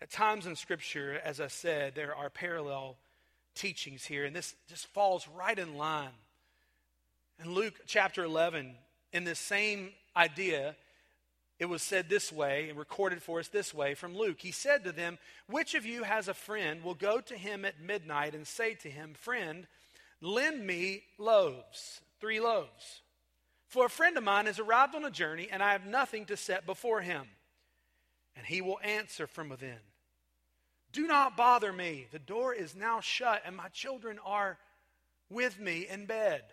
At 0.02 0.10
times 0.10 0.46
in 0.46 0.56
Scripture, 0.56 1.20
as 1.24 1.42
I 1.42 1.48
said, 1.48 1.94
there 1.94 2.16
are 2.16 2.30
parallel 2.30 2.96
teachings 3.54 4.06
here, 4.06 4.24
and 4.24 4.36
this 4.36 4.56
just 4.70 4.88
falls 4.88 5.28
right 5.36 5.60
in 5.60 5.78
line 5.78 6.10
in 7.42 7.54
Luke 7.54 7.82
chapter 7.86 8.24
11, 8.24 8.76
in 9.12 9.24
this 9.24 9.40
same 9.40 9.92
idea, 10.16 10.76
it 11.60 11.66
was 11.66 11.82
said 11.82 12.10
this 12.10 12.32
way 12.32 12.70
and 12.70 12.78
recorded 12.78 13.22
for 13.22 13.40
us 13.40 13.48
this 13.48 13.74
way 13.74 13.94
from 13.94 14.16
Luke. 14.18 14.38
He 14.40 14.52
said 14.52 14.84
to 14.84 14.92
them, 14.92 15.18
Which 15.48 15.76
of 15.76 15.86
you 15.86 16.04
has 16.04 16.28
a 16.28 16.34
friend 16.34 16.84
will 16.84 16.96
go 16.96 17.22
to 17.22 17.38
him 17.38 17.64
at 17.64 17.80
midnight 17.80 18.36
and 18.36 18.46
say 18.46 18.74
to 18.76 18.90
him, 18.90 19.14
Friend, 19.14 19.68
lend 20.20 20.66
me 20.66 21.04
loaves, 21.18 22.02
three 22.20 22.40
loaves. 22.40 23.02
For 23.68 23.86
a 23.86 23.90
friend 23.90 24.18
of 24.18 24.24
mine 24.24 24.46
has 24.46 24.60
arrived 24.60 24.94
on 24.94 25.06
a 25.06 25.12
journey, 25.12 25.48
and 25.52 25.64
I 25.64 25.72
have 25.72 25.86
nothing 25.86 26.26
to 26.26 26.38
set 26.38 26.66
before 26.66 27.02
him. 27.02 27.28
And 28.36 28.46
he 28.46 28.62
will 28.62 28.80
answer 28.84 29.28
from 29.28 29.50
within, 29.50 29.80
Do 30.92 31.08
not 31.08 31.38
bother 31.38 31.72
me. 31.72 32.08
The 32.12 32.20
door 32.20 32.54
is 32.54 32.76
now 32.76 33.00
shut, 33.00 33.42
and 33.46 33.56
my 33.56 33.70
children 33.70 34.20
are 34.26 34.58
with 35.30 35.60
me 35.60 35.88
in 35.90 36.06
bed. 36.06 36.44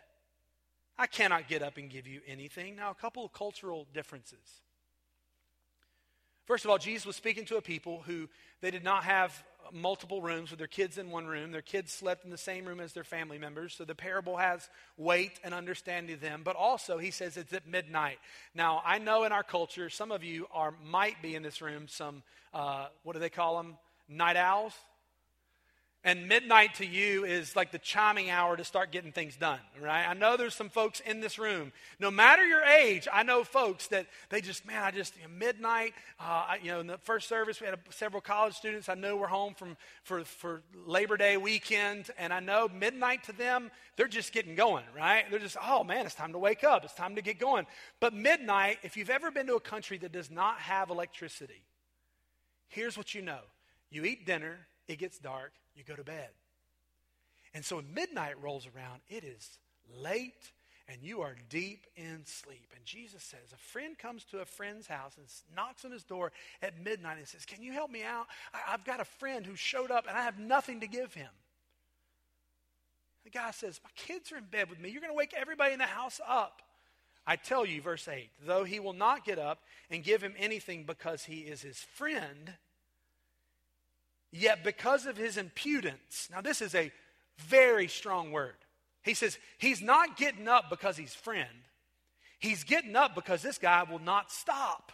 I 1.01 1.07
cannot 1.07 1.49
get 1.49 1.63
up 1.63 1.79
and 1.79 1.89
give 1.89 2.07
you 2.07 2.21
anything. 2.27 2.77
Now, 2.77 2.91
a 2.91 2.95
couple 2.95 3.25
of 3.25 3.33
cultural 3.33 3.87
differences. 3.95 4.61
First 6.45 6.67
of 6.67 6.71
all, 6.71 6.77
Jesus 6.77 7.07
was 7.07 7.17
speaking 7.17 7.47
to 7.47 7.57
a 7.57 7.63
people 7.63 8.03
who 8.07 8.29
they 8.61 8.71
did 8.71 8.85
not 8.85 9.05
have 9.05 9.33
multiple 9.73 10.21
rooms 10.21 10.51
with 10.51 10.59
their 10.59 10.67
kids 10.69 10.99
in 10.99 11.11
one 11.11 11.27
room. 11.27 11.53
Their 11.53 11.63
kids 11.63 11.91
slept 11.91 12.27
in 12.27 12.31
the 12.31 12.37
same 12.37 12.67
room 12.67 12.81
as 12.81 12.93
their 12.93 13.05
family 13.05 13.39
members. 13.39 13.73
So 13.73 13.87
the 13.87 13.95
parable 13.95 14.37
has 14.37 14.69
weight 14.99 15.41
and 15.43 15.55
understanding 15.55 16.17
to 16.17 16.21
them. 16.21 16.43
But 16.45 16.57
also, 16.57 16.99
he 16.99 17.11
says 17.11 17.39
it's 17.39 17.55
at 17.55 17.67
midnight. 17.67 18.19
Now, 18.55 18.83
I 18.85 18.99
know 18.99 19.25
in 19.25 19.33
our 19.33 19.43
culture, 19.43 19.89
some 19.89 20.13
of 20.13 20.23
you 20.23 20.49
are 20.53 20.75
might 20.85 21.23
be 21.23 21.35
in 21.35 21.43
this 21.43 21.63
room 21.63 21.89
some, 21.89 22.23
uh, 22.53 22.89
what 23.05 23.15
do 23.15 23.21
they 23.21 23.31
call 23.31 23.57
them? 23.57 23.79
Night 24.07 24.37
owls? 24.37 24.75
And 26.03 26.29
midnight 26.29 26.77
to 26.77 26.87
you 26.87 27.27
is 27.27 27.55
like 27.55 27.73
the 27.73 27.79
chiming 27.79 28.31
hour 28.31 28.57
to 28.57 28.65
start 28.65 28.91
getting 28.91 29.13
things 29.13 29.37
done, 29.37 29.59
right? 29.79 30.07
I 30.09 30.15
know 30.15 30.39
there's 30.39 30.55
some 30.55 30.71
folks 30.71 31.01
in 31.01 31.21
this 31.21 31.39
room. 31.39 31.73
No 31.99 32.11
matter 32.11 32.43
your 32.47 32.63
age, 32.63 33.07
I 33.13 33.23
know 33.23 33.45
folks 33.45 33.89
that 33.89 34.07
they 34.31 34.41
just, 34.41 34.67
man, 34.67 34.83
I 34.83 34.93
just, 34.93 35.15
you 35.17 35.25
know, 35.25 35.29
midnight, 35.29 35.93
uh, 36.19 36.23
I, 36.49 36.59
you 36.63 36.71
know, 36.71 36.81
in 36.81 36.87
the 36.87 36.97
first 36.97 37.29
service, 37.29 37.61
we 37.61 37.67
had 37.67 37.75
a, 37.75 37.93
several 37.93 38.23
college 38.23 38.55
students 38.55 38.89
I 38.89 38.95
know 38.95 39.15
were 39.17 39.27
home 39.27 39.53
from, 39.53 39.77
for, 40.03 40.25
for 40.25 40.63
Labor 40.87 41.19
Day 41.19 41.37
weekend. 41.37 42.11
And 42.19 42.33
I 42.33 42.41
know 42.41 42.67
midnight 42.75 43.25
to 43.25 43.33
them, 43.33 43.71
they're 43.97 44.09
just 44.09 44.33
getting 44.33 44.55
going, 44.55 44.85
right? 44.97 45.25
They're 45.31 45.39
just, 45.39 45.59
oh 45.63 45.85
man, 45.85 46.07
it's 46.07 46.15
time 46.15 46.33
to 46.33 46.39
wake 46.39 46.65
up. 46.65 46.83
It's 46.83 46.95
time 46.95 47.15
to 47.17 47.23
get 47.23 47.39
going. 47.39 47.67
But 48.01 48.15
midnight, 48.15 48.79
if 48.83 48.97
you've 48.97 49.11
ever 49.11 49.31
been 49.31 49.47
to 49.49 49.57
a 49.57 49.61
country 49.61 49.99
that 49.99 50.13
does 50.13 50.31
not 50.31 50.61
have 50.61 50.89
electricity, 50.89 51.63
here's 52.69 52.97
what 52.97 53.15
you 53.15 53.21
know 53.21 53.41
you 53.91 54.07
eat 54.07 54.25
dinner, 54.25 54.57
it 54.91 54.99
gets 54.99 55.19
dark 55.19 55.53
you 55.77 55.85
go 55.85 55.95
to 55.95 56.03
bed. 56.05 56.31
And 57.55 57.65
so 57.65 57.83
midnight 57.95 58.43
rolls 58.43 58.67
around, 58.67 59.01
it 59.09 59.25
is 59.25 59.59
late 59.97 60.53
and 60.89 60.99
you 61.03 61.21
are 61.21 61.37
deep 61.49 61.87
in 61.97 62.23
sleep. 62.25 62.73
And 62.75 62.85
Jesus 62.85 63.23
says, 63.23 63.53
a 63.55 63.57
friend 63.57 63.97
comes 63.97 64.25
to 64.25 64.41
a 64.41 64.45
friend's 64.45 64.89
house 64.89 65.17
and 65.17 65.27
knocks 65.55 65.85
on 65.85 65.93
his 65.93 66.03
door 66.03 66.33
at 66.61 66.83
midnight 66.83 67.19
and 67.19 67.29
says, 67.29 67.45
Can 67.45 67.63
you 67.63 67.73
help 67.73 67.91
me 67.93 68.03
out? 68.03 68.27
I, 68.53 68.73
have 68.73 68.85
got 68.85 68.99
a 68.99 69.05
friend 69.05 69.47
who 69.47 69.55
showed 69.55 69.93
up 69.93 70.09
and 70.09 70.17
I 70.17 70.23
have 70.23 70.41
nothing 70.41 70.81
to 70.81 70.89
give 70.89 71.15
him. 71.15 71.31
The 73.23 73.31
guy 73.31 73.53
says, 73.53 73.81
My 73.85 73.91
kids 73.95 74.33
are 74.33 74.39
in 74.39 74.45
bed 74.51 74.69
with 74.69 74.81
me. 74.81 74.91
You're 74.91 75.03
going 75.03 75.13
to 75.13 75.17
wake 75.17 75.35
everybody 75.37 75.73
in 75.73 75.79
the 75.79 75.85
house 75.85 76.21
up. 76.27 76.63
I 77.25 77.37
tell 77.37 77.65
you, 77.65 77.81
verse 77.81 78.09
8, 78.09 78.29
though 78.45 78.65
he 78.65 78.81
will 78.81 78.93
not 78.93 79.25
get 79.25 79.39
up 79.39 79.61
and 79.91 80.03
give 80.03 80.23
him 80.23 80.35
anything 80.37 80.85
because 80.85 81.25
he 81.25 81.41
is 81.41 81.63
his 81.63 81.79
friend, 81.79 82.55
Yet, 84.33 84.63
because 84.63 85.07
of 85.07 85.17
his 85.17 85.37
impudence, 85.37 86.29
now 86.31 86.41
this 86.41 86.63
is 86.63 86.75
a 86.75 86.93
very 87.39 87.89
strong 87.89 88.31
word. 88.31 88.55
He 89.03 89.15
says 89.15 89.39
he's 89.59 89.83
not 89.83 90.17
getting 90.17 90.47
up 90.47 90.71
because 90.71 90.97
he's 90.97 91.15
friend. 91.15 91.49
He's 92.39 92.65
getting 92.65 92.97
up 92.97 93.15
because 93.15 93.43
this 93.43 93.59
guy 93.59 93.85
will 93.91 93.99
not 93.99 94.31
stop. 94.31 94.93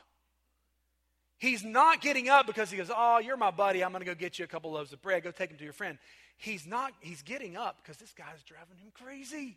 He's 1.38 1.62
not 1.62 2.00
getting 2.00 2.28
up 2.28 2.46
because 2.46 2.70
he 2.70 2.76
goes, 2.76 2.90
Oh, 2.94 3.18
you're 3.18 3.36
my 3.36 3.50
buddy. 3.50 3.84
I'm 3.84 3.92
going 3.92 4.00
to 4.00 4.06
go 4.06 4.14
get 4.14 4.38
you 4.38 4.44
a 4.44 4.48
couple 4.48 4.72
loaves 4.72 4.92
of 4.92 5.02
bread. 5.02 5.22
Go 5.22 5.30
take 5.30 5.50
him 5.50 5.58
to 5.58 5.64
your 5.64 5.72
friend. 5.72 5.98
He's 6.38 6.66
not, 6.66 6.92
he's 7.00 7.22
getting 7.22 7.56
up 7.56 7.78
because 7.82 7.98
this 7.98 8.12
guy's 8.12 8.42
driving 8.44 8.78
him 8.78 8.90
crazy. 8.94 9.56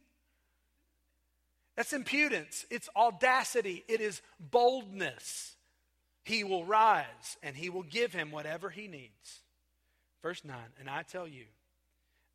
That's 1.76 1.94
impudence. 1.94 2.66
It's 2.70 2.90
audacity. 2.96 3.86
It 3.88 4.02
is 4.02 4.22
boldness. 4.40 5.56
He 6.24 6.44
will 6.44 6.66
rise 6.66 7.38
and 7.42 7.56
he 7.56 7.70
will 7.70 7.84
give 7.84 8.14
him 8.14 8.32
whatever 8.32 8.70
he 8.70 8.88
needs. 8.88 9.42
Verse 10.22 10.44
9, 10.44 10.56
and 10.80 10.90
I 10.90 11.04
tell 11.04 11.28
you, 11.28 11.46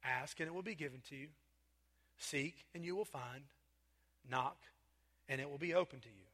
ask 0.03 0.41
and 0.41 0.49
it 0.49 0.55
will 0.55 0.63
be 0.63 0.75
given 0.75 1.01
to 1.11 1.17
you, 1.17 1.29
seek 2.19 2.65
and 2.75 2.85
you 2.85 2.97
will 2.97 3.05
find, 3.05 3.45
knock 4.31 4.57
and 5.29 5.41
it 5.41 5.51
will 5.51 5.59
be 5.59 5.75
open 5.75 6.01
to 6.01 6.09
you. 6.09 6.25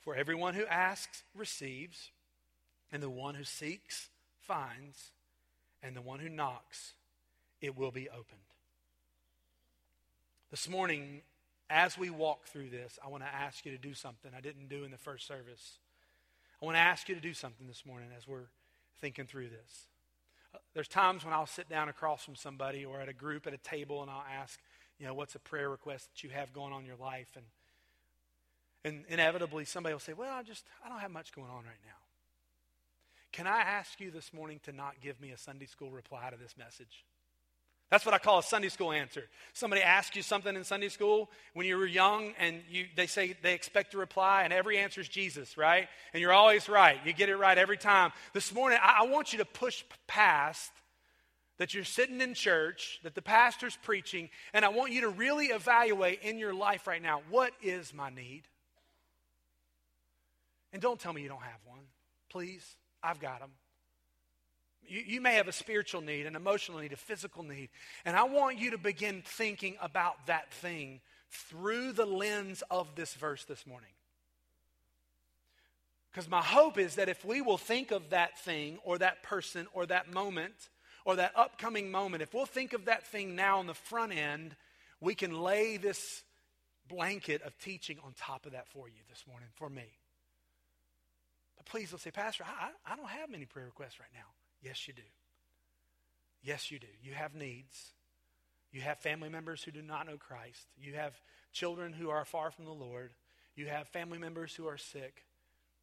For 0.00 0.14
everyone 0.14 0.54
who 0.54 0.66
asks 0.66 1.22
receives, 1.34 2.10
and 2.90 3.02
the 3.02 3.10
one 3.10 3.34
who 3.34 3.44
seeks 3.44 4.08
finds, 4.40 5.10
and 5.82 5.94
the 5.94 6.00
one 6.00 6.20
who 6.20 6.28
knocks 6.28 6.94
it 7.60 7.76
will 7.76 7.90
be 7.90 8.08
opened. 8.08 8.40
This 10.50 10.68
morning, 10.68 11.20
as 11.68 11.98
we 11.98 12.08
walk 12.08 12.46
through 12.46 12.70
this, 12.70 12.98
I 13.04 13.08
want 13.08 13.22
to 13.22 13.28
ask 13.28 13.66
you 13.66 13.72
to 13.72 13.78
do 13.78 13.92
something 13.92 14.30
I 14.36 14.40
didn't 14.40 14.68
do 14.68 14.84
in 14.84 14.90
the 14.90 14.96
first 14.96 15.26
service. 15.26 15.78
I 16.62 16.64
want 16.64 16.76
to 16.76 16.80
ask 16.80 17.08
you 17.08 17.14
to 17.14 17.20
do 17.20 17.34
something 17.34 17.66
this 17.66 17.84
morning 17.84 18.08
as 18.16 18.26
we're 18.26 18.48
thinking 19.00 19.26
through 19.26 19.48
this. 19.50 19.87
There's 20.74 20.88
times 20.88 21.24
when 21.24 21.32
I'll 21.32 21.46
sit 21.46 21.68
down 21.68 21.88
across 21.88 22.24
from 22.24 22.34
somebody 22.34 22.84
or 22.84 23.00
at 23.00 23.08
a 23.08 23.12
group 23.12 23.46
at 23.46 23.52
a 23.52 23.58
table 23.58 24.02
and 24.02 24.10
I'll 24.10 24.24
ask, 24.40 24.58
you 24.98 25.06
know, 25.06 25.14
what's 25.14 25.34
a 25.34 25.38
prayer 25.38 25.70
request 25.70 26.08
that 26.10 26.24
you 26.24 26.30
have 26.30 26.52
going 26.52 26.72
on 26.72 26.80
in 26.80 26.86
your 26.86 26.96
life? 26.96 27.28
And, 27.36 27.44
and 28.84 29.04
inevitably 29.08 29.64
somebody 29.64 29.94
will 29.94 30.00
say, 30.00 30.12
well, 30.12 30.32
I 30.32 30.42
just, 30.42 30.64
I 30.84 30.88
don't 30.88 31.00
have 31.00 31.10
much 31.10 31.32
going 31.32 31.50
on 31.50 31.64
right 31.64 31.82
now. 31.84 31.98
Can 33.32 33.46
I 33.46 33.60
ask 33.60 34.00
you 34.00 34.10
this 34.10 34.32
morning 34.32 34.60
to 34.64 34.72
not 34.72 35.00
give 35.00 35.20
me 35.20 35.30
a 35.30 35.38
Sunday 35.38 35.66
school 35.66 35.90
reply 35.90 36.30
to 36.30 36.36
this 36.36 36.56
message? 36.56 37.04
That's 37.90 38.04
what 38.04 38.14
I 38.14 38.18
call 38.18 38.38
a 38.38 38.42
Sunday 38.42 38.68
school 38.68 38.92
answer. 38.92 39.24
Somebody 39.54 39.82
asks 39.82 40.14
you 40.14 40.22
something 40.22 40.54
in 40.54 40.62
Sunday 40.62 40.90
school 40.90 41.30
when 41.54 41.66
you 41.66 41.78
were 41.78 41.86
young, 41.86 42.34
and 42.38 42.60
you, 42.68 42.86
they 42.96 43.06
say 43.06 43.34
they 43.42 43.54
expect 43.54 43.94
a 43.94 43.98
reply, 43.98 44.42
and 44.42 44.52
every 44.52 44.76
answer 44.76 45.00
is 45.00 45.08
Jesus, 45.08 45.56
right? 45.56 45.88
And 46.12 46.20
you're 46.20 46.32
always 46.32 46.68
right. 46.68 46.98
You 47.04 47.14
get 47.14 47.30
it 47.30 47.36
right 47.36 47.56
every 47.56 47.78
time. 47.78 48.12
This 48.34 48.52
morning, 48.52 48.78
I, 48.82 49.00
I 49.00 49.06
want 49.06 49.32
you 49.32 49.38
to 49.38 49.46
push 49.46 49.84
past 50.06 50.70
that 51.56 51.72
you're 51.74 51.82
sitting 51.82 52.20
in 52.20 52.34
church, 52.34 53.00
that 53.04 53.14
the 53.14 53.22
pastor's 53.22 53.76
preaching, 53.82 54.28
and 54.52 54.64
I 54.64 54.68
want 54.68 54.92
you 54.92 55.02
to 55.02 55.08
really 55.08 55.46
evaluate 55.46 56.20
in 56.22 56.38
your 56.38 56.54
life 56.54 56.86
right 56.86 57.02
now 57.02 57.22
what 57.30 57.52
is 57.62 57.94
my 57.94 58.10
need? 58.10 58.42
And 60.72 60.82
don't 60.82 61.00
tell 61.00 61.12
me 61.12 61.22
you 61.22 61.28
don't 61.28 61.42
have 61.42 61.60
one. 61.64 61.80
Please, 62.28 62.76
I've 63.02 63.18
got 63.18 63.40
them. 63.40 63.50
You, 64.88 65.02
you 65.06 65.20
may 65.20 65.34
have 65.34 65.48
a 65.48 65.52
spiritual 65.52 66.00
need, 66.00 66.26
an 66.26 66.36
emotional 66.36 66.78
need, 66.78 66.92
a 66.92 66.96
physical 66.96 67.42
need. 67.42 67.68
And 68.04 68.16
I 68.16 68.24
want 68.24 68.58
you 68.58 68.72
to 68.72 68.78
begin 68.78 69.22
thinking 69.24 69.76
about 69.80 70.26
that 70.26 70.52
thing 70.52 71.00
through 71.30 71.92
the 71.92 72.06
lens 72.06 72.62
of 72.70 72.94
this 72.94 73.14
verse 73.14 73.44
this 73.44 73.66
morning. 73.66 73.90
Because 76.10 76.28
my 76.28 76.42
hope 76.42 76.78
is 76.78 76.96
that 76.96 77.08
if 77.08 77.24
we 77.24 77.42
will 77.42 77.58
think 77.58 77.90
of 77.90 78.10
that 78.10 78.38
thing 78.38 78.78
or 78.84 78.98
that 78.98 79.22
person 79.22 79.66
or 79.72 79.86
that 79.86 80.12
moment 80.12 80.54
or 81.04 81.16
that 81.16 81.32
upcoming 81.36 81.90
moment, 81.90 82.22
if 82.22 82.34
we'll 82.34 82.46
think 82.46 82.72
of 82.72 82.86
that 82.86 83.06
thing 83.06 83.36
now 83.36 83.58
on 83.58 83.66
the 83.66 83.74
front 83.74 84.12
end, 84.12 84.56
we 85.00 85.14
can 85.14 85.38
lay 85.40 85.76
this 85.76 86.22
blanket 86.88 87.42
of 87.42 87.56
teaching 87.58 87.98
on 88.04 88.14
top 88.18 88.46
of 88.46 88.52
that 88.52 88.66
for 88.68 88.88
you 88.88 89.02
this 89.08 89.24
morning, 89.28 89.48
for 89.54 89.68
me. 89.68 89.84
But 91.56 91.66
please 91.66 91.90
don't 91.90 92.00
say, 92.00 92.10
Pastor, 92.10 92.44
I, 92.44 92.70
I 92.90 92.96
don't 92.96 93.08
have 93.08 93.30
many 93.30 93.44
prayer 93.44 93.66
requests 93.66 94.00
right 94.00 94.08
now. 94.14 94.26
Yes, 94.62 94.86
you 94.88 94.94
do. 94.94 95.02
Yes, 96.42 96.70
you 96.70 96.78
do. 96.78 96.86
You 97.02 97.12
have 97.12 97.34
needs. 97.34 97.92
You 98.72 98.80
have 98.82 98.98
family 98.98 99.28
members 99.28 99.62
who 99.62 99.70
do 99.70 99.82
not 99.82 100.06
know 100.06 100.16
Christ. 100.16 100.66
You 100.80 100.94
have 100.94 101.20
children 101.52 101.92
who 101.92 102.10
are 102.10 102.24
far 102.24 102.50
from 102.50 102.64
the 102.64 102.72
Lord. 102.72 103.12
You 103.56 103.66
have 103.66 103.88
family 103.88 104.18
members 104.18 104.54
who 104.54 104.66
are 104.68 104.78
sick. 104.78 105.24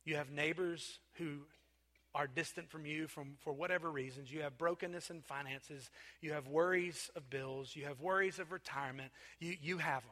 You 0.05 0.15
have 0.15 0.31
neighbors 0.31 0.99
who 1.13 1.39
are 2.13 2.27
distant 2.27 2.69
from 2.69 2.85
you 2.85 3.07
from, 3.07 3.35
for 3.43 3.51
whatever 3.51 3.91
reasons. 3.91 4.31
You 4.31 4.41
have 4.41 4.57
brokenness 4.57 5.09
in 5.09 5.21
finances. 5.21 5.89
You 6.21 6.31
have 6.31 6.47
worries 6.47 7.09
of 7.15 7.29
bills. 7.29 7.75
You 7.75 7.85
have 7.85 7.99
worries 7.99 8.39
of 8.39 8.51
retirement. 8.51 9.11
You, 9.39 9.57
you 9.61 9.77
have 9.79 10.03
them. 10.03 10.11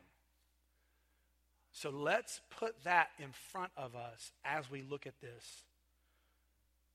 So 1.72 1.89
let's 1.89 2.41
put 2.60 2.84
that 2.84 3.10
in 3.20 3.29
front 3.51 3.72
of 3.77 3.96
us 3.96 4.32
as 4.43 4.70
we 4.70 4.82
look 4.82 5.08
at 5.08 5.20
this. 5.22 5.63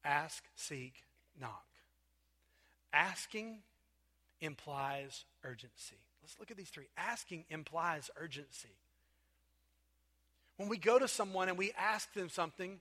Ask, 0.05 0.45
seek, 0.55 0.95
knock. 1.41 1.65
Asking 2.93 3.59
implies 4.41 5.25
urgency. 5.45 5.97
Let's 6.23 6.39
look 6.39 6.51
at 6.51 6.57
these 6.57 6.71
three. 6.71 6.89
Asking 6.97 7.45
implies 7.51 8.11
urgency. 8.17 8.77
When 10.57 10.69
we 10.69 10.77
go 10.77 10.99
to 10.99 11.09
someone 11.09 11.49
and 11.49 11.57
we 11.57 11.73
ask 11.79 12.13
them 12.15 12.29
something, 12.29 12.81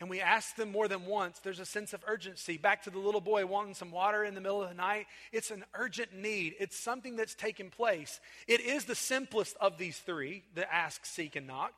and 0.00 0.10
we 0.10 0.20
ask 0.20 0.56
them 0.56 0.72
more 0.72 0.88
than 0.88 1.06
once, 1.06 1.38
there's 1.38 1.60
a 1.60 1.64
sense 1.64 1.92
of 1.92 2.04
urgency. 2.06 2.58
Back 2.58 2.82
to 2.82 2.90
the 2.90 2.98
little 2.98 3.20
boy 3.20 3.46
wanting 3.46 3.74
some 3.74 3.90
water 3.90 4.24
in 4.24 4.34
the 4.34 4.40
middle 4.40 4.62
of 4.62 4.68
the 4.68 4.74
night. 4.74 5.06
It's 5.32 5.50
an 5.50 5.64
urgent 5.74 6.12
need, 6.14 6.56
it's 6.58 6.76
something 6.76 7.16
that's 7.16 7.34
taken 7.34 7.70
place. 7.70 8.20
It 8.46 8.60
is 8.60 8.84
the 8.84 8.94
simplest 8.94 9.56
of 9.60 9.78
these 9.78 9.98
three 9.98 10.42
the 10.54 10.72
ask, 10.72 11.06
seek, 11.06 11.36
and 11.36 11.46
knock. 11.46 11.72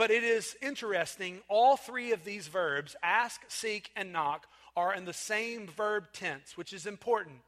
But 0.00 0.10
it 0.10 0.24
is 0.24 0.56
interesting, 0.62 1.40
all 1.46 1.76
three 1.76 2.12
of 2.12 2.24
these 2.24 2.48
verbs, 2.48 2.96
ask, 3.02 3.42
seek, 3.48 3.90
and 3.94 4.14
knock, 4.14 4.46
are 4.74 4.94
in 4.94 5.04
the 5.04 5.12
same 5.12 5.66
verb 5.66 6.04
tense, 6.14 6.56
which 6.56 6.72
is 6.72 6.86
important. 6.86 7.40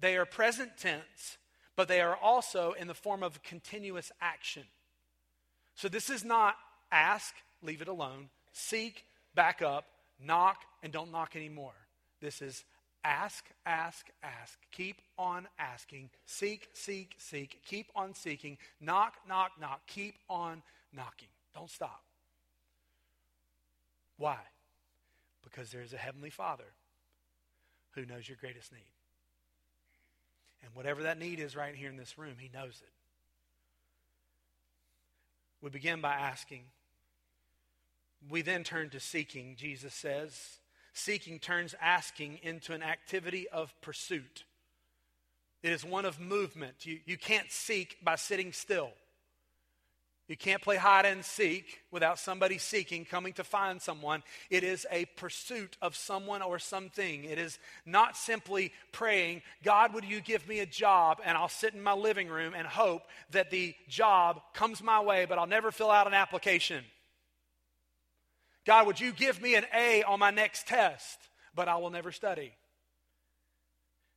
They 0.00 0.16
are 0.16 0.26
present 0.26 0.78
tense, 0.78 1.38
but 1.76 1.86
they 1.86 2.00
are 2.00 2.16
also 2.16 2.72
in 2.72 2.88
the 2.88 2.92
form 2.92 3.22
of 3.22 3.40
continuous 3.44 4.10
action. 4.20 4.64
So 5.76 5.88
this 5.88 6.10
is 6.10 6.24
not 6.24 6.56
ask, 6.90 7.32
leave 7.62 7.82
it 7.82 7.86
alone. 7.86 8.30
Seek, 8.52 9.04
back 9.36 9.62
up. 9.62 9.84
Knock, 10.20 10.62
and 10.82 10.92
don't 10.92 11.12
knock 11.12 11.36
anymore. 11.36 11.86
This 12.20 12.42
is 12.42 12.64
ask, 13.04 13.44
ask, 13.64 14.08
ask. 14.24 14.58
Keep 14.72 14.96
on 15.16 15.46
asking. 15.56 16.10
Seek, 16.24 16.68
seek, 16.72 17.14
seek. 17.18 17.60
Keep 17.64 17.92
on 17.94 18.12
seeking. 18.12 18.58
Knock, 18.80 19.14
knock, 19.28 19.52
knock. 19.60 19.86
Keep 19.86 20.16
on 20.28 20.64
knocking. 20.92 21.28
Don't 21.56 21.70
stop. 21.70 22.04
Why? 24.18 24.36
Because 25.42 25.70
there's 25.70 25.94
a 25.94 25.96
Heavenly 25.96 26.28
Father 26.28 26.66
who 27.92 28.04
knows 28.04 28.28
your 28.28 28.36
greatest 28.38 28.72
need. 28.72 28.84
And 30.62 30.74
whatever 30.74 31.04
that 31.04 31.18
need 31.18 31.40
is 31.40 31.56
right 31.56 31.74
here 31.74 31.88
in 31.88 31.96
this 31.96 32.18
room, 32.18 32.34
He 32.38 32.50
knows 32.52 32.82
it. 32.82 32.92
We 35.62 35.70
begin 35.70 36.02
by 36.02 36.12
asking, 36.12 36.64
we 38.28 38.42
then 38.42 38.62
turn 38.62 38.90
to 38.90 39.00
seeking, 39.00 39.56
Jesus 39.56 39.94
says. 39.94 40.58
Seeking 40.92 41.38
turns 41.38 41.74
asking 41.80 42.40
into 42.42 42.74
an 42.74 42.82
activity 42.82 43.48
of 43.48 43.72
pursuit. 43.80 44.44
It 45.62 45.72
is 45.72 45.86
one 45.86 46.04
of 46.04 46.20
movement. 46.20 46.84
You, 46.84 46.98
you 47.06 47.16
can't 47.16 47.50
seek 47.50 47.96
by 48.04 48.16
sitting 48.16 48.52
still. 48.52 48.90
You 50.28 50.36
can't 50.36 50.60
play 50.60 50.76
hide 50.76 51.06
and 51.06 51.24
seek 51.24 51.82
without 51.92 52.18
somebody 52.18 52.58
seeking, 52.58 53.04
coming 53.04 53.32
to 53.34 53.44
find 53.44 53.80
someone. 53.80 54.24
It 54.50 54.64
is 54.64 54.84
a 54.90 55.04
pursuit 55.16 55.76
of 55.80 55.94
someone 55.94 56.42
or 56.42 56.58
something. 56.58 57.22
It 57.22 57.38
is 57.38 57.60
not 57.84 58.16
simply 58.16 58.72
praying, 58.90 59.42
God, 59.62 59.94
would 59.94 60.04
you 60.04 60.20
give 60.20 60.48
me 60.48 60.58
a 60.58 60.66
job? 60.66 61.20
And 61.24 61.38
I'll 61.38 61.48
sit 61.48 61.74
in 61.74 61.82
my 61.82 61.92
living 61.92 62.28
room 62.28 62.54
and 62.56 62.66
hope 62.66 63.02
that 63.30 63.50
the 63.50 63.76
job 63.88 64.40
comes 64.52 64.82
my 64.82 65.00
way, 65.00 65.26
but 65.26 65.38
I'll 65.38 65.46
never 65.46 65.70
fill 65.70 65.92
out 65.92 66.08
an 66.08 66.14
application. 66.14 66.84
God, 68.64 68.88
would 68.88 68.98
you 68.98 69.12
give 69.12 69.40
me 69.40 69.54
an 69.54 69.64
A 69.72 70.02
on 70.02 70.18
my 70.18 70.32
next 70.32 70.66
test, 70.66 71.18
but 71.54 71.68
I 71.68 71.76
will 71.76 71.90
never 71.90 72.10
study? 72.10 72.52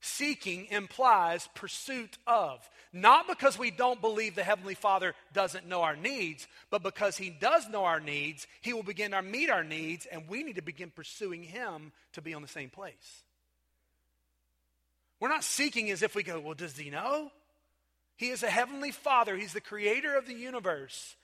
Seeking 0.01 0.67
implies 0.67 1.49
pursuit 1.55 2.17
of. 2.25 2.67
Not 2.91 3.27
because 3.27 3.59
we 3.59 3.69
don't 3.69 4.01
believe 4.01 4.33
the 4.33 4.43
Heavenly 4.43 4.73
Father 4.73 5.13
doesn't 5.33 5.67
know 5.67 5.81
our 5.81 5.95
needs, 5.95 6.47
but 6.69 6.81
because 6.81 7.17
He 7.17 7.29
does 7.29 7.67
know 7.69 7.83
our 7.83 7.99
needs, 7.99 8.47
He 8.61 8.73
will 8.73 8.83
begin 8.83 9.11
to 9.11 9.21
meet 9.21 9.49
our 9.49 9.63
needs, 9.63 10.05
and 10.05 10.27
we 10.27 10.41
need 10.43 10.55
to 10.55 10.61
begin 10.61 10.89
pursuing 10.89 11.43
Him 11.43 11.91
to 12.13 12.21
be 12.21 12.33
on 12.33 12.41
the 12.41 12.47
same 12.47 12.69
place. 12.69 13.23
We're 15.19 15.29
not 15.29 15.43
seeking 15.43 15.91
as 15.91 16.01
if 16.01 16.15
we 16.15 16.23
go, 16.23 16.39
well, 16.39 16.55
does 16.55 16.77
He 16.77 16.89
know? 16.89 17.31
He 18.15 18.29
is 18.29 18.41
a 18.41 18.49
Heavenly 18.49 18.91
Father, 18.91 19.35
He's 19.35 19.53
the 19.53 19.61
creator 19.61 20.15
of 20.15 20.25
the 20.25 20.33
universe. 20.33 21.15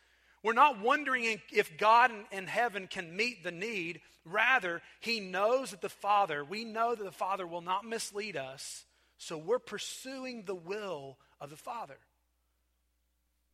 We're 0.45 0.53
not 0.53 0.79
wondering 0.79 1.41
if 1.51 1.75
God 1.75 2.12
in 2.31 2.45
heaven 2.45 2.86
can 2.86 3.17
meet 3.17 3.43
the 3.43 3.51
need. 3.51 3.99
Rather, 4.25 4.84
He 4.99 5.19
knows 5.19 5.71
that 5.71 5.81
the 5.81 5.89
Father, 5.89 6.45
we 6.45 6.63
know 6.63 6.93
that 6.93 7.03
the 7.03 7.12
Father 7.12 7.47
will 7.47 7.62
not 7.62 7.84
mislead 7.84 8.38
us. 8.38 8.86
So 9.17 9.39
we're 9.39 9.58
pursuing 9.58 10.43
the 10.43 10.53
will 10.53 11.17
of 11.41 11.49
the 11.49 11.55
Father. 11.55 11.97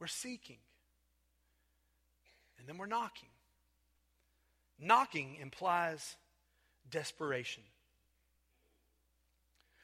We're 0.01 0.08
seeking. 0.08 0.58
And 2.60 2.67
then 2.67 2.77
we're 2.77 2.88
knocking. 2.88 3.30
Knocking 4.77 5.38
implies 5.39 6.17
desperation. 6.89 7.63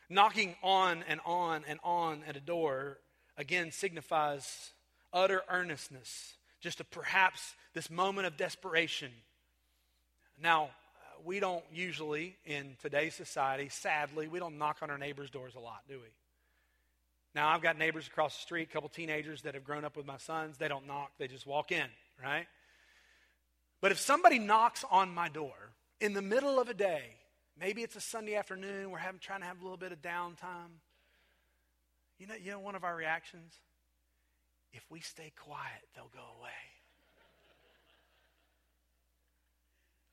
Knocking 0.10 0.58
on 0.62 1.06
and 1.08 1.22
on 1.26 1.64
and 1.70 1.80
on 1.86 2.24
at 2.28 2.36
a 2.36 2.42
door, 2.42 2.98
again, 3.38 3.72
signifies 3.72 4.74
utter 5.14 5.44
earnestness 5.50 6.37
just 6.60 6.80
a 6.80 6.84
perhaps 6.84 7.54
this 7.74 7.90
moment 7.90 8.28
of 8.28 8.38
desperation. 8.38 9.12
Now, 10.42 10.66
uh, 10.66 11.22
we 11.26 11.40
don't 11.40 11.64
usually, 11.74 12.36
in 12.46 12.76
today's 12.82 13.16
society, 13.16 13.70
sadly, 13.70 14.28
we 14.28 14.40
don't 14.40 14.58
knock 14.58 14.78
on 14.82 14.90
our 14.90 14.98
neighbors' 14.98 15.30
doors 15.30 15.56
a 15.56 15.60
lot, 15.60 15.82
do 15.88 15.96
we? 15.96 16.08
Now, 17.36 17.50
I've 17.50 17.62
got 17.62 17.78
neighbors 17.78 18.08
across 18.08 18.36
the 18.36 18.42
street, 18.42 18.70
a 18.70 18.74
couple 18.74 18.90
teenagers 18.90 19.44
that 19.44 19.54
have 19.54 19.64
grown 19.64 19.86
up 19.86 19.96
with 19.96 20.08
my 20.08 20.18
sons. 20.18 20.58
They 20.58 20.68
don't 20.68 20.88
knock, 20.88 21.12
they 21.20 21.28
just 21.28 21.46
walk 21.46 21.72
in, 21.72 21.88
right? 22.24 22.48
But 23.80 23.92
if 23.92 24.00
somebody 24.00 24.40
knocks 24.40 24.84
on 24.90 25.14
my 25.14 25.30
door 25.30 25.54
in 26.02 26.14
the 26.14 26.22
middle 26.22 26.60
of 26.60 26.70
a 26.70 26.74
day, 26.74 27.04
maybe 27.60 27.84
it's 27.84 27.96
a 27.96 28.02
Sunday 28.02 28.36
afternoon, 28.36 28.90
we're 28.90 28.98
having, 28.98 29.20
trying 29.20 29.42
to 29.42 29.46
have 29.46 29.60
a 29.60 29.64
little 29.64 29.78
bit 29.78 29.92
of 29.92 30.02
downtime, 30.02 30.80
you 32.18 32.26
know, 32.26 32.36
you 32.36 32.52
know 32.52 32.60
one 32.60 32.74
of 32.76 32.84
our 32.84 32.96
reactions? 32.96 33.54
If 34.74 34.84
we 34.90 35.00
stay 35.00 35.32
quiet, 35.36 35.82
they'll 35.96 36.12
go 36.14 36.26
away. 36.40 36.50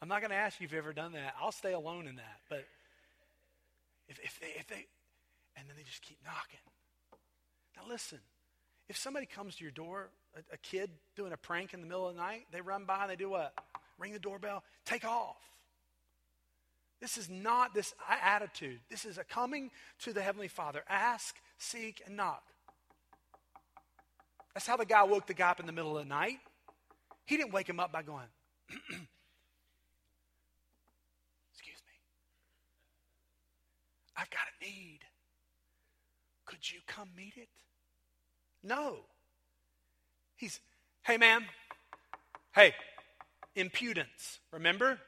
I'm 0.00 0.08
not 0.08 0.20
going 0.20 0.30
to 0.30 0.36
ask 0.36 0.60
you 0.60 0.66
if 0.66 0.72
you've 0.72 0.78
ever 0.78 0.92
done 0.92 1.12
that. 1.12 1.34
I'll 1.40 1.52
stay 1.52 1.72
alone 1.72 2.06
in 2.06 2.16
that. 2.16 2.40
But 2.50 2.66
if, 4.08 4.18
if, 4.22 4.38
they, 4.38 4.58
if 4.58 4.66
they, 4.66 4.86
and 5.56 5.68
then 5.68 5.76
they 5.76 5.82
just 5.82 6.02
keep 6.02 6.18
knocking. 6.24 6.60
Now 7.76 7.82
listen, 7.88 8.18
if 8.88 8.96
somebody 8.96 9.26
comes 9.26 9.56
to 9.56 9.64
your 9.64 9.70
door, 9.70 10.10
a, 10.36 10.54
a 10.54 10.56
kid 10.58 10.90
doing 11.16 11.32
a 11.32 11.36
prank 11.36 11.72
in 11.72 11.80
the 11.80 11.86
middle 11.86 12.06
of 12.06 12.14
the 12.14 12.20
night, 12.20 12.42
they 12.52 12.60
run 12.60 12.84
by 12.84 13.02
and 13.02 13.10
they 13.10 13.16
do 13.16 13.30
what? 13.30 13.54
Ring 13.98 14.12
the 14.12 14.18
doorbell, 14.18 14.62
take 14.84 15.04
off. 15.04 15.36
This 17.00 17.18
is 17.18 17.28
not 17.28 17.74
this 17.74 17.94
attitude. 18.22 18.80
This 18.90 19.04
is 19.04 19.18
a 19.18 19.24
coming 19.24 19.70
to 20.00 20.12
the 20.12 20.22
Heavenly 20.22 20.48
Father. 20.48 20.82
Ask, 20.88 21.36
seek, 21.58 22.02
and 22.06 22.16
knock. 22.16 22.42
That's 24.54 24.66
how 24.66 24.76
the 24.76 24.86
guy 24.86 25.02
woke 25.02 25.26
the 25.26 25.34
guy 25.34 25.50
up 25.50 25.60
in 25.60 25.66
the 25.66 25.72
middle 25.72 25.98
of 25.98 26.04
the 26.04 26.08
night. 26.08 26.38
He 27.26 27.36
didn't 27.36 27.52
wake 27.52 27.68
him 27.68 27.80
up 27.80 27.92
by 27.92 28.02
going, 28.02 28.26
Excuse 28.70 29.00
me. 31.86 31.98
I've 34.16 34.30
got 34.30 34.40
a 34.40 34.64
need. 34.64 35.00
Could 36.46 36.70
you 36.70 36.80
come 36.86 37.08
meet 37.16 37.34
it? 37.36 37.48
No. 38.62 38.98
He's, 40.36 40.60
hey, 41.02 41.16
man. 41.16 41.44
Hey, 42.54 42.74
impudence. 43.56 44.38
Remember? 44.52 44.98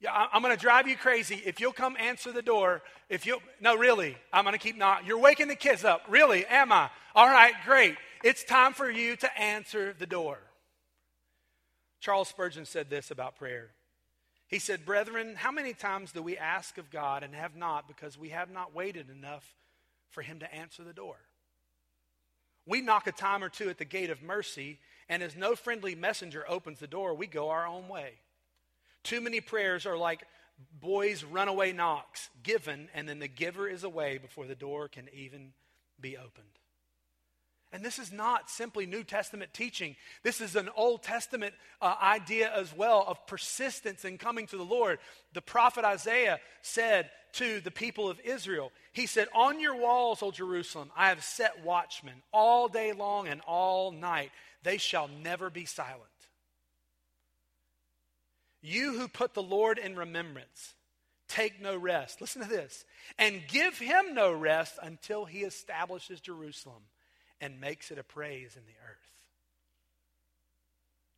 Yeah, 0.00 0.26
I'm 0.32 0.42
going 0.42 0.54
to 0.54 0.60
drive 0.60 0.88
you 0.88 0.96
crazy 0.96 1.40
if 1.46 1.60
you'll 1.60 1.72
come 1.72 1.96
answer 1.98 2.32
the 2.32 2.42
door. 2.42 2.82
If 3.08 3.24
you 3.26 3.38
no, 3.60 3.76
really, 3.76 4.16
I'm 4.32 4.44
going 4.44 4.52
to 4.52 4.58
keep 4.58 4.76
not. 4.76 5.06
You're 5.06 5.18
waking 5.18 5.48
the 5.48 5.54
kids 5.54 5.84
up. 5.84 6.02
Really, 6.08 6.44
am 6.46 6.72
I? 6.72 6.90
All 7.14 7.28
right, 7.28 7.54
great. 7.64 7.96
It's 8.24 8.42
time 8.42 8.72
for 8.72 8.90
you 8.90 9.16
to 9.16 9.38
answer 9.38 9.92
the 9.92 10.06
door. 10.06 10.38
Charles 12.00 12.28
Spurgeon 12.28 12.64
said 12.64 12.88
this 12.88 13.10
about 13.10 13.36
prayer. 13.36 13.68
He 14.48 14.58
said, 14.58 14.86
Brethren, 14.86 15.34
how 15.36 15.52
many 15.52 15.74
times 15.74 16.10
do 16.10 16.22
we 16.22 16.38
ask 16.38 16.78
of 16.78 16.90
God 16.90 17.22
and 17.22 17.34
have 17.34 17.54
not 17.54 17.86
because 17.86 18.16
we 18.16 18.30
have 18.30 18.50
not 18.50 18.74
waited 18.74 19.10
enough 19.10 19.44
for 20.08 20.22
Him 20.22 20.38
to 20.38 20.54
answer 20.54 20.82
the 20.82 20.94
door? 20.94 21.16
We 22.64 22.80
knock 22.80 23.06
a 23.06 23.12
time 23.12 23.44
or 23.44 23.50
two 23.50 23.68
at 23.68 23.76
the 23.76 23.84
gate 23.84 24.08
of 24.08 24.22
mercy, 24.22 24.78
and 25.06 25.22
as 25.22 25.36
no 25.36 25.54
friendly 25.54 25.94
messenger 25.94 26.46
opens 26.48 26.78
the 26.78 26.86
door, 26.86 27.12
we 27.12 27.26
go 27.26 27.50
our 27.50 27.66
own 27.66 27.88
way. 27.88 28.14
Too 29.02 29.20
many 29.20 29.42
prayers 29.42 29.84
are 29.84 29.98
like 29.98 30.24
boys' 30.80 31.24
runaway 31.24 31.72
knocks, 31.72 32.30
given, 32.42 32.88
and 32.94 33.06
then 33.06 33.18
the 33.18 33.28
giver 33.28 33.68
is 33.68 33.84
away 33.84 34.16
before 34.16 34.46
the 34.46 34.54
door 34.54 34.88
can 34.88 35.10
even 35.12 35.52
be 36.00 36.16
opened. 36.16 36.58
And 37.74 37.84
this 37.84 37.98
is 37.98 38.12
not 38.12 38.48
simply 38.48 38.86
New 38.86 39.02
Testament 39.02 39.52
teaching. 39.52 39.96
This 40.22 40.40
is 40.40 40.54
an 40.54 40.68
Old 40.76 41.02
Testament 41.02 41.54
uh, 41.82 41.96
idea 42.00 42.48
as 42.54 42.72
well 42.72 43.04
of 43.04 43.26
persistence 43.26 44.04
in 44.04 44.16
coming 44.16 44.46
to 44.46 44.56
the 44.56 44.64
Lord. 44.64 45.00
The 45.32 45.42
prophet 45.42 45.84
Isaiah 45.84 46.38
said 46.62 47.10
to 47.32 47.58
the 47.58 47.72
people 47.72 48.08
of 48.08 48.20
Israel, 48.20 48.70
He 48.92 49.06
said, 49.06 49.26
On 49.34 49.58
your 49.58 49.74
walls, 49.74 50.22
O 50.22 50.30
Jerusalem, 50.30 50.92
I 50.96 51.08
have 51.08 51.24
set 51.24 51.64
watchmen 51.64 52.14
all 52.32 52.68
day 52.68 52.92
long 52.92 53.26
and 53.26 53.40
all 53.40 53.90
night. 53.90 54.30
They 54.62 54.76
shall 54.76 55.08
never 55.08 55.50
be 55.50 55.64
silent. 55.64 56.04
You 58.62 58.92
who 58.96 59.08
put 59.08 59.34
the 59.34 59.42
Lord 59.42 59.78
in 59.78 59.96
remembrance, 59.96 60.74
take 61.26 61.60
no 61.60 61.76
rest. 61.76 62.20
Listen 62.20 62.40
to 62.40 62.48
this. 62.48 62.84
And 63.18 63.42
give 63.48 63.78
him 63.78 64.14
no 64.14 64.32
rest 64.32 64.78
until 64.80 65.24
he 65.24 65.40
establishes 65.40 66.20
Jerusalem 66.20 66.84
and 67.44 67.60
makes 67.60 67.90
it 67.90 67.98
a 67.98 68.02
praise 68.02 68.56
in 68.56 68.62
the 68.64 68.72
earth. 68.90 69.14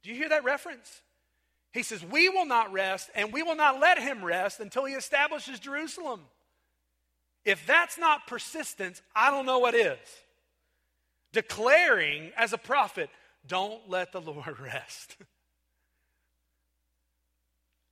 Do 0.02 0.10
you 0.10 0.16
hear 0.16 0.28
that 0.30 0.42
reference? 0.42 1.02
He 1.72 1.84
says, 1.84 2.04
We 2.04 2.28
will 2.28 2.46
not 2.46 2.72
rest, 2.72 3.10
and 3.14 3.32
we 3.32 3.44
will 3.44 3.54
not 3.54 3.78
let 3.78 3.96
him 3.96 4.24
rest 4.24 4.58
until 4.58 4.84
he 4.86 4.94
establishes 4.94 5.60
Jerusalem. 5.60 6.22
If 7.44 7.64
that's 7.64 7.96
not 7.96 8.26
persistence, 8.26 9.02
I 9.14 9.30
don't 9.30 9.46
know 9.46 9.60
what 9.60 9.76
is. 9.76 9.98
Declaring 11.30 12.32
as 12.36 12.52
a 12.52 12.58
prophet, 12.58 13.08
don't 13.46 13.88
let 13.88 14.10
the 14.10 14.20
Lord 14.32 14.58
rest. 14.58 15.16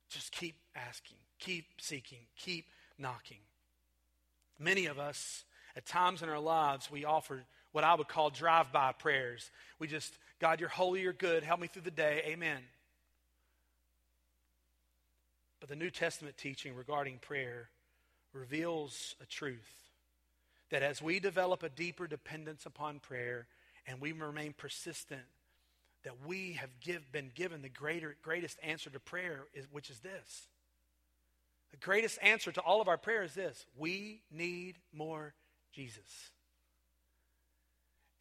Just 0.09 0.33
keep 0.33 0.55
asking, 0.75 1.17
keep 1.39 1.67
seeking, 1.77 2.25
keep 2.37 2.65
knocking. 2.97 3.39
Many 4.59 4.87
of 4.87 4.99
us, 4.99 5.45
at 5.77 5.85
times 5.85 6.21
in 6.21 6.27
our 6.27 6.39
lives, 6.39 6.91
we 6.91 7.05
offer 7.05 7.45
what 7.75 7.83
I 7.83 7.93
would 7.93 8.07
call 8.07 8.29
drive 8.29 8.71
by 8.71 8.93
prayers. 8.93 9.51
We 9.79 9.87
just, 9.87 10.17
God, 10.39 10.61
you're 10.61 10.69
holy, 10.69 11.01
you're 11.01 11.11
good, 11.11 11.43
help 11.43 11.59
me 11.59 11.67
through 11.67 11.81
the 11.81 11.91
day, 11.91 12.23
amen. 12.25 12.59
But 15.59 15.67
the 15.67 15.75
New 15.75 15.89
Testament 15.89 16.37
teaching 16.37 16.73
regarding 16.73 17.17
prayer 17.17 17.67
reveals 18.31 19.15
a 19.21 19.25
truth 19.25 19.91
that 20.69 20.83
as 20.83 21.01
we 21.01 21.19
develop 21.19 21.63
a 21.63 21.69
deeper 21.69 22.07
dependence 22.07 22.65
upon 22.65 22.99
prayer 22.99 23.45
and 23.85 23.99
we 23.99 24.13
remain 24.13 24.53
persistent 24.53 25.19
that 26.05 26.25
we 26.25 26.53
have 26.53 26.69
give, 26.79 27.11
been 27.11 27.29
given 27.35 27.61
the 27.61 27.67
greater, 27.67 28.15
greatest 28.21 28.57
answer 28.63 28.89
to 28.89 29.01
prayer, 29.01 29.47
is, 29.53 29.65
which 29.69 29.89
is 29.89 29.99
this. 29.99 30.47
The 31.71 31.77
greatest 31.77 32.19
answer 32.21 32.53
to 32.53 32.61
all 32.61 32.79
of 32.79 32.87
our 32.87 32.97
prayer 32.97 33.23
is 33.23 33.33
this 33.33 33.65
we 33.77 34.21
need 34.31 34.75
more 34.93 35.33
Jesus. 35.73 36.31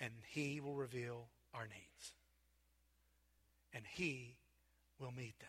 And 0.01 0.13
He 0.29 0.61
will 0.61 0.75
reveal 0.75 1.29
our 1.55 1.67
needs. 1.67 2.13
And 3.73 3.85
He 3.95 4.37
will 4.99 5.13
meet 5.13 5.39
them. 5.41 5.49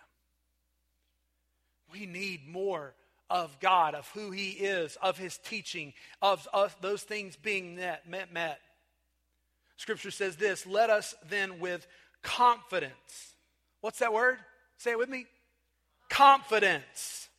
We 1.92 2.06
need 2.06 2.48
more 2.48 2.94
of 3.30 3.60
God, 3.60 3.96
of 3.96 4.10
who 4.10 4.32
He 4.32 4.50
is, 4.50 4.98
of 5.02 5.18
His 5.18 5.38
teaching, 5.38 5.94
of, 6.22 6.48
of 6.54 6.76
those 6.82 7.04
things 7.04 7.36
being 7.36 7.76
met, 7.76 8.08
met, 8.08 8.32
met. 8.34 8.60
Scripture 9.78 10.12
says 10.12 10.36
this 10.36 10.66
Let 10.66 10.90
us 10.90 11.16
then 11.30 11.60
with 11.60 11.88
confidence. 12.22 13.34
What's 13.82 14.00
that 14.00 14.14
word? 14.14 14.40
Say 14.78 14.92
it 14.92 14.98
with 14.98 15.10
me. 15.10 15.26
Confidence. 16.10 17.30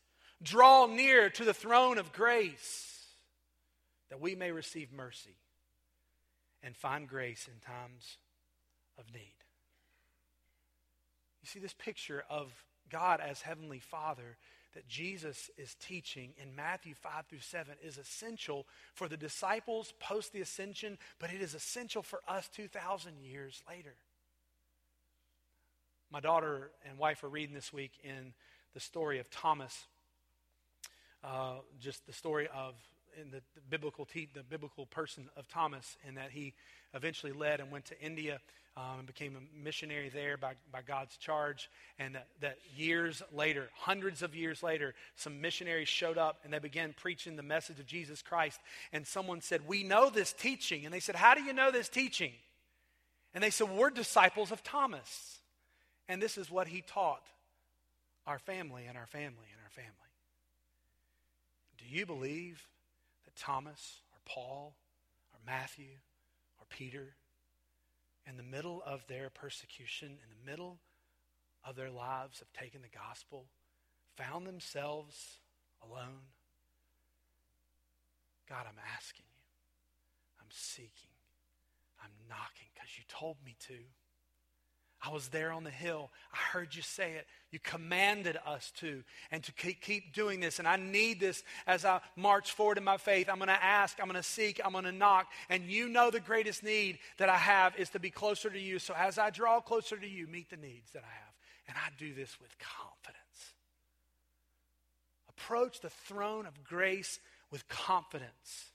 Draw 0.43 0.87
near 0.87 1.31
to 1.31 1.45
the 1.45 1.55
throne 1.55 1.99
of 1.99 2.13
grace 2.13 3.07
that 4.11 4.21
we 4.21 4.35
may 4.35 4.53
receive 4.53 4.93
mercy 4.93 5.35
and 6.67 6.77
find 6.77 7.09
grace 7.09 7.49
in 7.49 7.61
times 7.61 8.19
of 8.99 9.05
need. 9.15 9.37
You 11.41 11.47
see, 11.47 11.61
this 11.61 11.75
picture 11.75 12.25
of 12.29 12.53
God 12.91 13.21
as 13.21 13.41
Heavenly 13.41 13.79
Father 13.79 14.37
that 14.75 14.89
Jesus 14.89 15.49
is 15.57 15.77
teaching 15.77 16.33
in 16.43 16.57
Matthew 16.57 16.95
5 16.95 17.27
through 17.27 17.39
7 17.39 17.77
is 17.83 17.99
essential 17.99 18.67
for 18.95 19.09
the 19.09 19.17
disciples 19.17 19.95
post 20.01 20.33
the 20.33 20.41
ascension, 20.41 20.99
but 21.21 21.33
it 21.33 21.41
is 21.41 21.55
essential 21.55 22.03
for 22.03 22.21
us 22.29 22.49
2,000 22.49 23.13
years 23.23 23.63
later. 23.71 23.95
My 26.11 26.21
daughter 26.21 26.73
and 26.89 26.99
wife 26.99 27.23
are 27.23 27.29
reading 27.29 27.55
this 27.55 27.73
week 27.73 27.93
in 28.03 28.35
the 28.75 28.81
story 28.81 29.21
of 29.21 29.31
Thomas, 29.31 29.87
uh, 31.23 31.59
just 31.81 32.05
the 32.07 32.13
story 32.13 32.49
of 32.53 32.75
in 33.21 33.31
the, 33.31 33.41
the 33.55 33.61
biblical 33.69 34.05
te- 34.05 34.29
the 34.35 34.43
biblical 34.43 34.87
person 34.87 35.29
of 35.37 35.49
Thomas, 35.49 35.97
and 36.07 36.17
that 36.17 36.31
he 36.31 36.55
eventually 36.95 37.33
led 37.33 37.61
and 37.61 37.71
went 37.71 37.87
to 37.87 38.01
India 38.01 38.41
um, 38.77 38.99
and 38.99 39.07
became 39.07 39.37
a 39.37 39.65
missionary 39.65 40.09
there 40.09 40.37
by, 40.37 40.55
by 40.71 40.83
God's 40.83 41.17
charge. 41.17 41.71
And 41.99 42.15
that, 42.15 42.27
that 42.41 42.59
years 42.77 43.23
later, 43.33 43.69
hundreds 43.75 44.23
of 44.23 44.35
years 44.35 44.63
later, 44.63 44.95
some 45.15 45.41
missionaries 45.41 45.89
showed 45.89 46.19
up 46.19 46.41
and 46.45 46.53
they 46.53 46.59
began 46.59 46.95
preaching 46.95 47.37
the 47.37 47.43
message 47.43 47.81
of 47.81 47.87
Jesus 47.87 48.23
Christ. 48.23 48.61
And 48.93 49.07
someone 49.07 49.41
said, 49.41 49.67
"We 49.67 49.83
know 49.83 50.11
this 50.11 50.33
teaching," 50.33 50.85
and 50.85 50.93
they 50.93 51.01
said, 51.01 51.17
"How 51.17 51.35
do 51.35 51.43
you 51.43 51.53
know 51.53 51.71
this 51.71 51.89
teaching?" 51.89 52.33
And 53.35 53.43
they 53.43 53.51
said, 53.51 53.71
"We're 53.71 53.91
disciples 53.91 54.53
of 54.53 54.63
Thomas." 54.63 55.41
And 56.09 56.23
this 56.23 56.39
is 56.39 56.51
what 56.51 56.69
he 56.69 56.83
taught 56.83 57.27
our 58.27 58.39
family 58.39 58.87
and 58.87 58.97
our 58.97 59.07
family 59.07 59.49
and 59.53 59.61
our 59.65 59.71
family. 59.71 59.93
Do 61.79 61.85
you 61.89 62.07
believe 62.07 62.67
Thomas 63.39 64.01
or 64.13 64.19
Paul 64.25 64.77
or 65.33 65.39
Matthew 65.45 65.99
or 66.59 66.67
Peter, 66.69 67.17
in 68.27 68.37
the 68.37 68.43
middle 68.43 68.83
of 68.85 69.07
their 69.07 69.31
persecution, 69.31 70.09
in 70.09 70.29
the 70.31 70.51
middle 70.51 70.81
of 71.65 71.77
their 71.77 71.91
lives 71.91 72.41
of 72.41 72.53
taking 72.53 72.83
the 72.83 72.89
gospel, 72.89 73.47
found 74.17 74.47
themselves 74.47 75.39
alone? 75.83 76.33
God, 78.49 78.67
I'm 78.69 78.81
asking 78.97 79.27
you. 79.37 79.43
I'm 80.41 80.51
seeking. 80.51 81.11
I'm 82.03 82.11
knocking 82.29 82.69
because 82.75 82.97
you 82.97 83.05
told 83.09 83.37
me 83.45 83.57
to. 83.67 83.75
I 85.03 85.13
was 85.13 85.29
there 85.29 85.53
on 85.53 85.63
the 85.63 85.71
hill. 85.71 86.11
I 86.33 86.37
heard 86.37 86.75
you 86.75 86.83
say 86.83 87.13
it. 87.13 87.27
You 87.51 87.59
commanded 87.61 88.39
us 88.47 88.73
to, 88.79 89.05
and 89.31 89.43
to 89.45 89.53
keep, 89.53 89.81
keep 89.81 90.15
doing 90.15 90.41
this. 90.41 90.59
And 90.59 90.67
I 90.67 90.77
need 90.77 91.21
this 91.21 91.45
as 91.67 91.85
I 91.85 92.01
march 92.17 92.53
forward 92.53 92.79
in 92.79 92.85
my 92.85 92.97
faith. 92.97 93.29
I'm 93.29 93.37
going 93.37 93.49
to 93.49 93.65
ask, 93.65 93.99
I'm 94.01 94.09
going 94.09 94.17
to 94.17 94.23
seek, 94.23 94.61
I'm 94.65 94.73
going 94.73 94.85
to 94.85 94.93
knock. 94.93 95.27
And 95.49 95.65
you 95.65 95.89
know 95.89 96.11
the 96.11 96.21
greatest 96.21 96.63
need 96.63 96.99
that 97.19 97.29
I 97.29 97.37
have 97.37 97.79
is 97.79 97.91
to 97.91 98.01
be 98.01 98.11
closer 98.11 98.51
to 98.51 98.59
you. 98.59 98.79
So 98.79 98.95
as 98.97 99.19
I 99.19 99.31
draw 99.31 99.61
closer 99.61 99.97
to 99.97 100.09
you, 100.09 100.27
meet 100.27 100.51
the 100.51 100.57
needs 100.57 100.91
that 100.93 101.03
I 101.05 101.13
have. 101.13 101.35
And 101.69 101.77
I 101.77 101.91
do 101.99 102.15
this 102.15 102.41
with 102.41 102.57
confidence. 102.59 103.21
Approach 105.29 105.81
the 105.81 105.91
throne 105.91 106.47
of 106.47 106.65
grace 106.65 107.21
with 107.51 107.69
confidence. 107.69 108.73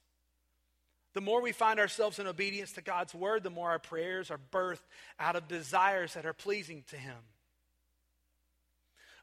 The 1.13 1.21
more 1.21 1.41
we 1.41 1.51
find 1.51 1.79
ourselves 1.79 2.19
in 2.19 2.27
obedience 2.27 2.71
to 2.73 2.81
God's 2.81 3.13
word, 3.13 3.43
the 3.43 3.49
more 3.49 3.69
our 3.69 3.79
prayers 3.79 4.31
are 4.31 4.39
birthed 4.51 4.79
out 5.19 5.35
of 5.35 5.47
desires 5.47 6.13
that 6.13 6.25
are 6.25 6.33
pleasing 6.33 6.83
to 6.89 6.95
Him. 6.95 7.17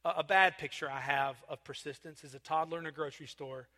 A, 0.04 0.10
a 0.18 0.22
bad 0.22 0.58
picture 0.58 0.90
I 0.90 1.00
have 1.00 1.36
of 1.48 1.64
persistence 1.64 2.24
is 2.24 2.34
a 2.34 2.38
toddler 2.38 2.78
in 2.78 2.86
a 2.86 2.92
grocery 2.92 3.26
store. 3.26 3.68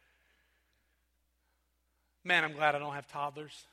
Man, 2.25 2.44
I'm 2.44 2.53
glad 2.53 2.75
I 2.75 2.79
don't 2.79 2.94
have 2.94 3.07
toddlers. 3.07 3.66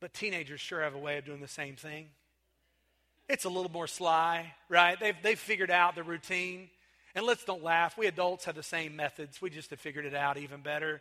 But 0.00 0.14
teenagers 0.14 0.60
sure 0.60 0.82
have 0.82 0.94
a 0.94 0.98
way 0.98 1.18
of 1.18 1.24
doing 1.24 1.40
the 1.40 1.48
same 1.48 1.76
thing. 1.76 2.08
It's 3.28 3.44
a 3.44 3.48
little 3.48 3.70
more 3.70 3.86
sly, 3.86 4.52
right? 4.68 4.98
They've, 5.00 5.16
they've 5.22 5.38
figured 5.38 5.70
out 5.70 5.94
the 5.94 6.02
routine. 6.02 6.68
And 7.14 7.24
let's 7.24 7.44
don't 7.44 7.62
laugh. 7.62 7.96
We 7.96 8.06
adults 8.06 8.44
have 8.44 8.54
the 8.54 8.62
same 8.62 8.96
methods. 8.96 9.40
We 9.40 9.50
just 9.50 9.70
have 9.70 9.80
figured 9.80 10.04
it 10.04 10.14
out 10.14 10.36
even 10.36 10.60
better. 10.60 11.00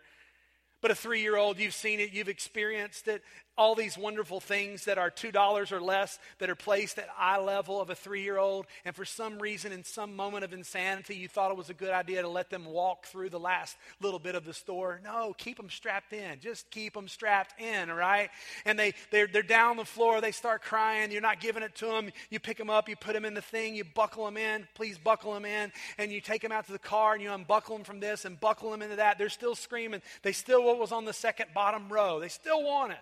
But 0.83 0.91
a 0.91 0.95
three 0.95 1.21
year 1.21 1.37
old, 1.37 1.59
you've 1.59 1.73
seen 1.73 2.01
it, 2.01 2.11
you've 2.11 2.27
experienced 2.27 3.07
it. 3.07 3.23
All 3.55 3.73
these 3.73 3.97
wonderful 3.97 4.39
things 4.39 4.85
that 4.85 4.97
are 4.97 5.11
$2 5.11 5.71
or 5.71 5.79
less 5.79 6.19
that 6.39 6.49
are 6.49 6.55
placed 6.55 6.97
at 6.97 7.07
eye 7.17 7.39
level 7.39 7.79
of 7.79 7.89
a 7.89 7.95
three 7.95 8.23
year 8.23 8.37
old. 8.37 8.65
And 8.83 8.93
for 8.93 9.05
some 9.05 9.39
reason, 9.39 9.71
in 9.71 9.85
some 9.85 10.13
moment 10.15 10.43
of 10.43 10.51
insanity, 10.51 11.15
you 11.15 11.29
thought 11.29 11.51
it 11.51 11.57
was 11.57 11.69
a 11.69 11.73
good 11.73 11.91
idea 11.91 12.23
to 12.23 12.27
let 12.27 12.49
them 12.49 12.65
walk 12.65 13.05
through 13.05 13.29
the 13.29 13.39
last 13.39 13.77
little 14.01 14.19
bit 14.19 14.35
of 14.35 14.43
the 14.43 14.53
store. 14.53 14.99
No, 15.05 15.33
keep 15.37 15.55
them 15.55 15.69
strapped 15.69 16.11
in. 16.11 16.39
Just 16.41 16.69
keep 16.69 16.95
them 16.95 17.07
strapped 17.07 17.61
in, 17.61 17.89
all 17.89 17.95
right? 17.95 18.29
And 18.65 18.77
they, 18.77 18.93
they're, 19.09 19.27
they're 19.27 19.41
down 19.41 19.77
the 19.77 19.85
floor, 19.85 20.19
they 20.19 20.31
start 20.31 20.63
crying. 20.63 21.11
You're 21.11 21.21
not 21.21 21.39
giving 21.39 21.63
it 21.63 21.75
to 21.75 21.85
them. 21.85 22.09
You 22.29 22.41
pick 22.41 22.57
them 22.57 22.69
up, 22.69 22.89
you 22.89 22.97
put 22.97 23.13
them 23.13 23.23
in 23.23 23.35
the 23.35 23.41
thing, 23.41 23.75
you 23.75 23.85
buckle 23.85 24.25
them 24.25 24.35
in. 24.35 24.67
Please 24.73 24.97
buckle 24.97 25.33
them 25.33 25.45
in. 25.45 25.71
And 25.97 26.11
you 26.11 26.19
take 26.19 26.41
them 26.41 26.51
out 26.51 26.65
to 26.65 26.73
the 26.73 26.79
car 26.79 27.13
and 27.13 27.21
you 27.21 27.31
unbuckle 27.31 27.77
them 27.77 27.85
from 27.85 28.01
this 28.01 28.25
and 28.25 28.37
buckle 28.37 28.71
them 28.71 28.81
into 28.81 28.97
that. 28.97 29.17
They're 29.17 29.29
still 29.29 29.55
screaming. 29.55 30.01
They 30.23 30.33
still 30.33 30.72
was 30.79 30.91
on 30.91 31.05
the 31.05 31.13
second 31.13 31.49
bottom 31.53 31.89
row. 31.89 32.19
They 32.19 32.29
still 32.29 32.63
want 32.63 32.91
it. 32.91 32.97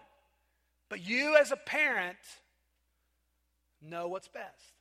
But 0.90 1.06
you, 1.06 1.38
as 1.38 1.52
a 1.52 1.56
parent, 1.56 2.18
know 3.82 4.08
what's 4.08 4.28
best. 4.28 4.74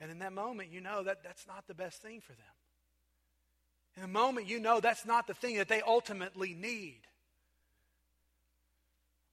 And 0.00 0.10
in 0.10 0.20
that 0.20 0.32
moment, 0.32 0.70
you 0.72 0.80
know 0.80 1.02
that 1.02 1.22
that's 1.22 1.46
not 1.46 1.66
the 1.66 1.74
best 1.74 2.00
thing 2.00 2.20
for 2.20 2.32
them. 2.32 2.46
In 3.96 4.02
the 4.02 4.08
moment, 4.08 4.46
you 4.46 4.60
know 4.60 4.80
that's 4.80 5.04
not 5.04 5.26
the 5.26 5.34
thing 5.34 5.56
that 5.56 5.68
they 5.68 5.82
ultimately 5.82 6.54
need. 6.54 7.00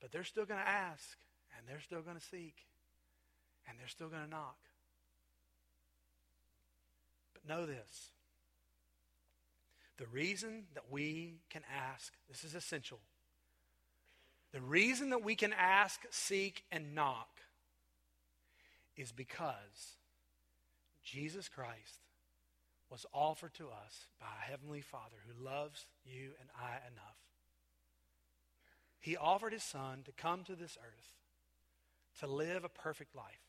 But 0.01 0.11
they're 0.11 0.23
still 0.23 0.45
going 0.45 0.59
to 0.59 0.67
ask, 0.67 1.17
and 1.57 1.67
they're 1.67 1.81
still 1.81 2.01
going 2.01 2.17
to 2.17 2.25
seek, 2.25 2.55
and 3.69 3.79
they're 3.79 3.87
still 3.87 4.09
going 4.09 4.23
to 4.23 4.29
knock. 4.29 4.57
But 7.33 7.47
know 7.47 7.65
this 7.65 8.11
the 9.97 10.07
reason 10.07 10.65
that 10.75 10.91
we 10.91 11.39
can 11.49 11.63
ask, 11.75 12.13
this 12.29 12.43
is 12.43 12.55
essential. 12.55 12.99
The 14.53 14.61
reason 14.61 15.09
that 15.09 15.23
we 15.23 15.35
can 15.35 15.53
ask, 15.53 16.01
seek, 16.09 16.63
and 16.71 16.95
knock 16.95 17.29
is 18.95 19.11
because 19.11 19.95
Jesus 21.03 21.49
Christ 21.49 21.99
was 22.89 23.05
offered 23.13 23.53
to 23.55 23.65
us 23.65 24.07
by 24.19 24.27
a 24.27 24.49
Heavenly 24.49 24.81
Father 24.81 25.17
who 25.27 25.43
loves 25.43 25.85
you 26.05 26.31
and 26.39 26.49
I 26.57 26.77
enough. 26.91 27.17
He 28.99 29.17
offered 29.17 29.53
His 29.53 29.63
Son 29.63 30.03
to 30.05 30.11
come 30.11 30.43
to 30.45 30.55
this 30.55 30.77
earth 30.81 31.13
to 32.19 32.27
live 32.27 32.63
a 32.63 32.69
perfect 32.69 33.15
life. 33.15 33.46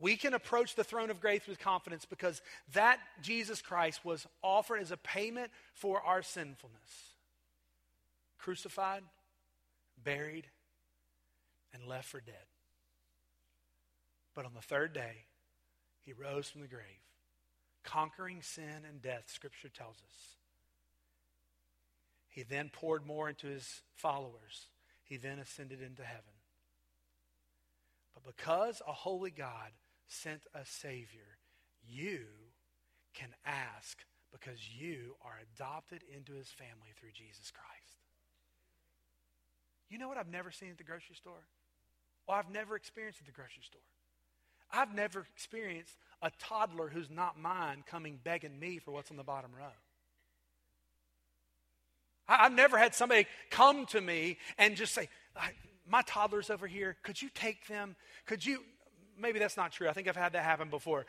We 0.00 0.16
can 0.16 0.32
approach 0.32 0.74
the 0.74 0.84
throne 0.84 1.10
of 1.10 1.20
grace 1.20 1.46
with 1.46 1.58
confidence 1.58 2.06
because 2.06 2.40
that 2.72 2.98
Jesus 3.22 3.60
Christ 3.60 4.02
was 4.04 4.26
offered 4.42 4.80
as 4.80 4.90
a 4.90 4.96
payment 4.96 5.50
for 5.74 6.00
our 6.00 6.22
sinfulness. 6.22 7.14
Crucified, 8.38 9.02
buried, 10.02 10.46
and 11.74 11.86
left 11.86 12.08
for 12.08 12.20
dead. 12.20 12.34
But 14.34 14.46
on 14.46 14.54
the 14.54 14.62
third 14.62 14.94
day, 14.94 15.24
he 16.00 16.14
rose 16.14 16.48
from 16.48 16.62
the 16.62 16.66
grave, 16.66 16.82
conquering 17.84 18.40
sin 18.40 18.84
and 18.88 19.02
death, 19.02 19.24
Scripture 19.26 19.68
tells 19.68 19.96
us. 19.96 20.36
He 22.30 22.42
then 22.42 22.70
poured 22.72 23.04
more 23.04 23.28
into 23.28 23.48
his 23.48 23.82
followers. 23.96 24.68
He 25.04 25.18
then 25.18 25.38
ascended 25.40 25.82
into 25.82 26.02
heaven. 26.02 26.22
But 28.14 28.24
because 28.24 28.80
a 28.86 28.92
holy 28.92 29.30
God 29.30 29.72
sent 30.10 30.42
a 30.54 30.64
Savior, 30.64 31.38
you 31.88 32.20
can 33.14 33.28
ask 33.46 33.98
because 34.32 34.58
you 34.78 35.16
are 35.24 35.38
adopted 35.54 36.02
into 36.14 36.34
his 36.34 36.48
family 36.48 36.90
through 36.98 37.10
Jesus 37.14 37.50
Christ. 37.50 37.96
You 39.88 39.98
know 39.98 40.08
what 40.08 40.18
I've 40.18 40.30
never 40.30 40.50
seen 40.50 40.70
at 40.70 40.78
the 40.78 40.84
grocery 40.84 41.16
store? 41.16 41.46
Or 42.26 42.36
I've 42.36 42.50
never 42.50 42.76
experienced 42.76 43.20
at 43.20 43.26
the 43.26 43.32
grocery 43.32 43.62
store. 43.64 43.80
I've 44.72 44.94
never 44.94 45.26
experienced 45.34 45.96
a 46.22 46.30
toddler 46.38 46.88
who's 46.88 47.10
not 47.10 47.38
mine 47.38 47.82
coming 47.86 48.20
begging 48.22 48.58
me 48.58 48.78
for 48.78 48.92
what's 48.92 49.10
on 49.10 49.16
the 49.16 49.24
bottom 49.24 49.50
row. 49.56 49.72
I've 52.28 52.52
never 52.52 52.78
had 52.78 52.94
somebody 52.94 53.26
come 53.50 53.86
to 53.86 54.00
me 54.00 54.38
and 54.58 54.76
just 54.76 54.94
say, 54.94 55.08
My 55.88 56.02
toddler's 56.02 56.50
over 56.50 56.68
here. 56.68 56.96
Could 57.02 57.20
you 57.20 57.28
take 57.34 57.66
them? 57.66 57.96
Could 58.26 58.46
you? 58.46 58.62
Maybe 59.20 59.38
that's 59.38 59.56
not 59.56 59.72
true. 59.72 59.88
I 59.88 59.92
think 59.92 60.08
I've 60.08 60.16
had 60.16 60.32
that 60.32 60.44
happen 60.44 60.70
before. 60.70 61.06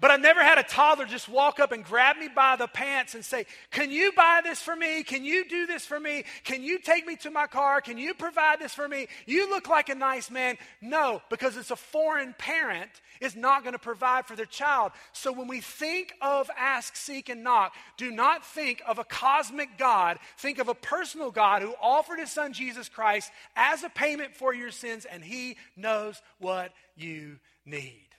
But 0.00 0.10
I've 0.10 0.20
never 0.20 0.42
had 0.42 0.56
a 0.56 0.62
toddler 0.62 1.04
just 1.04 1.28
walk 1.28 1.60
up 1.60 1.72
and 1.72 1.84
grab 1.84 2.16
me 2.16 2.28
by 2.34 2.56
the 2.56 2.66
pants 2.66 3.14
and 3.14 3.22
say, 3.22 3.44
Can 3.70 3.90
you 3.90 4.12
buy 4.16 4.40
this 4.42 4.60
for 4.60 4.74
me? 4.74 5.02
Can 5.02 5.24
you 5.24 5.46
do 5.46 5.66
this 5.66 5.84
for 5.84 6.00
me? 6.00 6.24
Can 6.42 6.62
you 6.62 6.78
take 6.78 7.06
me 7.06 7.16
to 7.16 7.30
my 7.30 7.46
car? 7.46 7.82
Can 7.82 7.98
you 7.98 8.14
provide 8.14 8.60
this 8.60 8.72
for 8.72 8.88
me? 8.88 9.08
You 9.26 9.50
look 9.50 9.68
like 9.68 9.90
a 9.90 9.94
nice 9.94 10.30
man. 10.30 10.56
No, 10.80 11.20
because 11.28 11.58
it's 11.58 11.70
a 11.70 11.76
foreign 11.76 12.34
parent 12.38 12.90
is 13.20 13.36
not 13.36 13.62
going 13.62 13.74
to 13.74 13.78
provide 13.78 14.24
for 14.24 14.34
their 14.34 14.46
child. 14.46 14.92
So 15.12 15.32
when 15.32 15.48
we 15.48 15.60
think 15.60 16.14
of 16.22 16.48
ask, 16.58 16.96
seek, 16.96 17.28
and 17.28 17.44
knock, 17.44 17.74
do 17.98 18.10
not 18.10 18.46
think 18.46 18.80
of 18.86 18.98
a 18.98 19.04
cosmic 19.04 19.76
God. 19.76 20.18
Think 20.38 20.58
of 20.58 20.68
a 20.68 20.74
personal 20.74 21.30
God 21.30 21.60
who 21.60 21.74
offered 21.80 22.18
his 22.18 22.32
son 22.32 22.54
Jesus 22.54 22.88
Christ 22.88 23.30
as 23.54 23.82
a 23.82 23.90
payment 23.90 24.34
for 24.34 24.54
your 24.54 24.70
sins, 24.70 25.04
and 25.04 25.22
he 25.22 25.58
knows 25.76 26.22
what 26.38 26.72
you 26.96 27.38
need. 27.66 28.09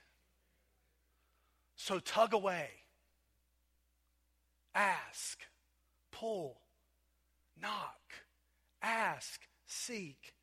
So 1.81 1.97
tug 1.97 2.35
away, 2.35 2.69
ask, 4.75 5.39
pull, 6.11 6.59
knock, 7.59 8.13
ask, 8.83 9.41
seek, 9.65 10.35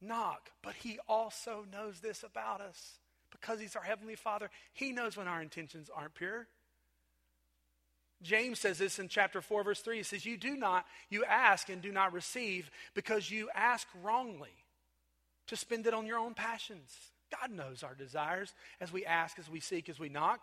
knock. 0.00 0.48
But 0.62 0.72
He 0.72 0.98
also 1.06 1.66
knows 1.70 2.00
this 2.00 2.22
about 2.22 2.62
us 2.62 2.98
because 3.30 3.60
He's 3.60 3.76
our 3.76 3.82
Heavenly 3.82 4.14
Father. 4.14 4.48
He 4.72 4.90
knows 4.90 5.18
when 5.18 5.28
our 5.28 5.42
intentions 5.42 5.90
aren't 5.94 6.14
pure. 6.14 6.48
James 8.22 8.58
says 8.58 8.78
this 8.78 8.98
in 8.98 9.08
chapter 9.08 9.42
4, 9.42 9.64
verse 9.64 9.80
3. 9.80 9.98
He 9.98 10.02
says, 10.02 10.24
You 10.24 10.38
do 10.38 10.56
not, 10.56 10.86
you 11.10 11.26
ask 11.26 11.68
and 11.68 11.82
do 11.82 11.92
not 11.92 12.14
receive 12.14 12.70
because 12.94 13.30
you 13.30 13.50
ask 13.54 13.86
wrongly 14.02 14.64
to 15.48 15.56
spend 15.56 15.86
it 15.86 15.92
on 15.92 16.06
your 16.06 16.18
own 16.18 16.32
passions. 16.32 16.96
God 17.30 17.50
knows 17.50 17.82
our 17.82 17.94
desires 17.94 18.54
as 18.80 18.92
we 18.92 19.04
ask, 19.04 19.38
as 19.38 19.50
we 19.50 19.60
seek, 19.60 19.90
as 19.90 19.98
we 19.98 20.08
knock. 20.08 20.40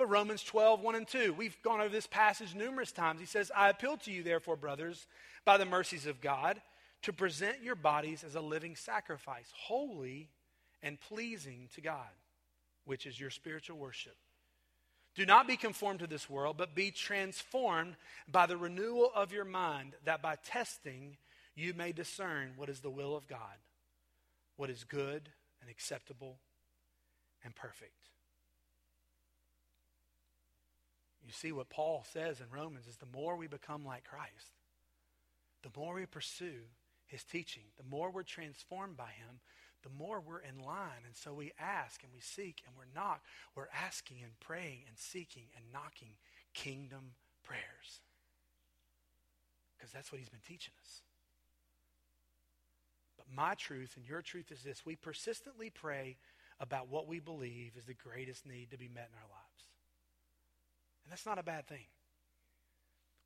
But 0.00 0.08
Romans 0.08 0.42
12, 0.42 0.80
1 0.80 0.94
and 0.94 1.06
2, 1.06 1.34
we've 1.34 1.60
gone 1.60 1.82
over 1.82 1.90
this 1.90 2.06
passage 2.06 2.54
numerous 2.54 2.90
times. 2.90 3.20
He 3.20 3.26
says, 3.26 3.52
I 3.54 3.68
appeal 3.68 3.98
to 3.98 4.10
you, 4.10 4.22
therefore, 4.22 4.56
brothers, 4.56 5.06
by 5.44 5.58
the 5.58 5.66
mercies 5.66 6.06
of 6.06 6.22
God, 6.22 6.62
to 7.02 7.12
present 7.12 7.62
your 7.62 7.74
bodies 7.74 8.24
as 8.24 8.34
a 8.34 8.40
living 8.40 8.76
sacrifice, 8.76 9.52
holy 9.54 10.30
and 10.82 10.98
pleasing 10.98 11.68
to 11.74 11.82
God, 11.82 12.08
which 12.86 13.04
is 13.04 13.20
your 13.20 13.28
spiritual 13.28 13.76
worship. 13.76 14.16
Do 15.16 15.26
not 15.26 15.46
be 15.46 15.58
conformed 15.58 15.98
to 15.98 16.06
this 16.06 16.30
world, 16.30 16.56
but 16.56 16.74
be 16.74 16.90
transformed 16.90 17.94
by 18.26 18.46
the 18.46 18.56
renewal 18.56 19.10
of 19.14 19.34
your 19.34 19.44
mind, 19.44 19.92
that 20.06 20.22
by 20.22 20.36
testing 20.36 21.18
you 21.54 21.74
may 21.74 21.92
discern 21.92 22.52
what 22.56 22.70
is 22.70 22.80
the 22.80 22.88
will 22.88 23.14
of 23.14 23.28
God, 23.28 23.58
what 24.56 24.70
is 24.70 24.82
good 24.82 25.28
and 25.60 25.70
acceptable 25.70 26.38
and 27.44 27.54
perfect. 27.54 27.92
You 31.26 31.32
see, 31.32 31.52
what 31.52 31.68
Paul 31.68 32.04
says 32.12 32.40
in 32.40 32.46
Romans 32.50 32.86
is 32.86 32.96
the 32.96 33.06
more 33.06 33.36
we 33.36 33.46
become 33.46 33.84
like 33.84 34.04
Christ, 34.04 34.56
the 35.62 35.70
more 35.78 35.94
we 35.94 36.06
pursue 36.06 36.62
his 37.06 37.22
teaching, 37.24 37.64
the 37.76 37.88
more 37.88 38.10
we're 38.10 38.22
transformed 38.22 38.96
by 38.96 39.10
him, 39.10 39.40
the 39.82 39.90
more 39.90 40.20
we're 40.20 40.40
in 40.40 40.64
line. 40.64 41.04
And 41.06 41.16
so 41.16 41.32
we 41.32 41.52
ask 41.58 42.02
and 42.02 42.12
we 42.12 42.20
seek 42.20 42.62
and 42.66 42.74
we're 42.76 42.92
knock. 42.94 43.22
We're 43.54 43.68
asking 43.74 44.18
and 44.22 44.38
praying 44.40 44.82
and 44.86 44.96
seeking 44.96 45.46
and 45.56 45.64
knocking 45.72 46.16
kingdom 46.54 47.12
prayers. 47.42 48.00
Because 49.76 49.92
that's 49.92 50.12
what 50.12 50.18
he's 50.18 50.28
been 50.28 50.40
teaching 50.46 50.74
us. 50.82 51.02
But 53.16 53.26
my 53.34 53.54
truth 53.54 53.94
and 53.96 54.06
your 54.06 54.22
truth 54.22 54.50
is 54.50 54.62
this 54.62 54.84
we 54.84 54.96
persistently 54.96 55.70
pray 55.70 56.16
about 56.58 56.88
what 56.88 57.08
we 57.08 57.18
believe 57.18 57.72
is 57.76 57.84
the 57.84 57.94
greatest 57.94 58.46
need 58.46 58.70
to 58.70 58.78
be 58.78 58.88
met 58.88 59.08
in 59.10 59.18
our 59.18 59.28
lives. 59.30 59.69
And 61.10 61.18
that's 61.18 61.26
not 61.26 61.40
a 61.40 61.42
bad 61.42 61.66
thing. 61.66 61.86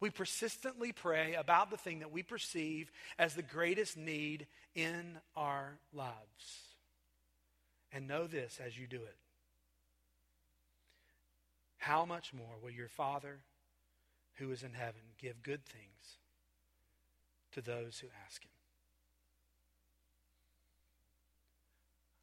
We 0.01 0.09
persistently 0.09 0.91
pray 0.93 1.35
about 1.35 1.71
the 1.71 1.77
thing 1.77 1.99
that 1.99 2.11
we 2.11 2.23
perceive 2.23 2.91
as 3.19 3.35
the 3.35 3.43
greatest 3.43 3.95
need 3.95 4.47
in 4.75 5.19
our 5.37 5.77
lives. 5.93 6.63
And 7.93 8.09
know 8.09 8.27
this 8.27 8.59
as 8.65 8.79
you 8.79 8.87
do 8.87 8.97
it. 8.97 9.17
How 11.77 12.07
much 12.07 12.33
more 12.33 12.55
will 12.63 12.71
your 12.71 12.89
Father 12.89 13.41
who 14.37 14.51
is 14.51 14.63
in 14.63 14.73
heaven 14.73 15.03
give 15.21 15.43
good 15.43 15.67
things 15.67 16.17
to 17.53 17.61
those 17.61 17.99
who 17.99 18.07
ask 18.27 18.43
him? 18.43 18.51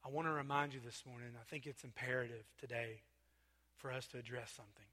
I 0.03 0.09
want 0.09 0.27
to 0.27 0.33
remind 0.33 0.73
you 0.73 0.79
this 0.83 1.03
morning, 1.07 1.27
I 1.39 1.47
think 1.47 1.67
it's 1.67 1.83
imperative 1.83 2.45
today 2.59 3.01
for 3.77 3.91
us 3.91 4.07
to 4.07 4.17
address 4.17 4.51
something 4.57 4.87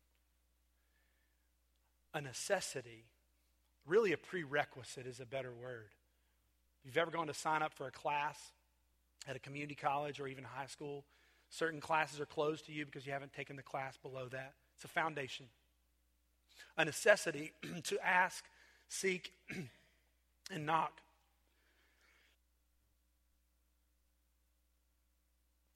a 2.18 2.20
necessity, 2.20 3.04
really 3.86 4.12
a 4.12 4.16
prerequisite 4.16 5.06
is 5.06 5.20
a 5.20 5.24
better 5.24 5.52
word. 5.52 5.90
If 6.80 6.86
you've 6.86 6.98
ever 6.98 7.12
gone 7.12 7.28
to 7.28 7.34
sign 7.34 7.62
up 7.62 7.72
for 7.72 7.86
a 7.86 7.92
class 7.92 8.36
at 9.28 9.36
a 9.36 9.38
community 9.38 9.76
college 9.76 10.18
or 10.18 10.26
even 10.26 10.42
high 10.42 10.66
school, 10.66 11.04
certain 11.48 11.80
classes 11.80 12.18
are 12.18 12.26
closed 12.26 12.66
to 12.66 12.72
you 12.72 12.84
because 12.84 13.06
you 13.06 13.12
haven't 13.12 13.32
taken 13.32 13.54
the 13.54 13.62
class 13.62 13.96
below 13.96 14.26
that. 14.32 14.54
It's 14.74 14.84
a 14.84 14.88
foundation. 14.88 15.46
A 16.76 16.84
necessity 16.84 17.52
to 17.84 18.04
ask, 18.04 18.44
seek, 18.88 19.32
and 20.50 20.66
knock. 20.66 21.00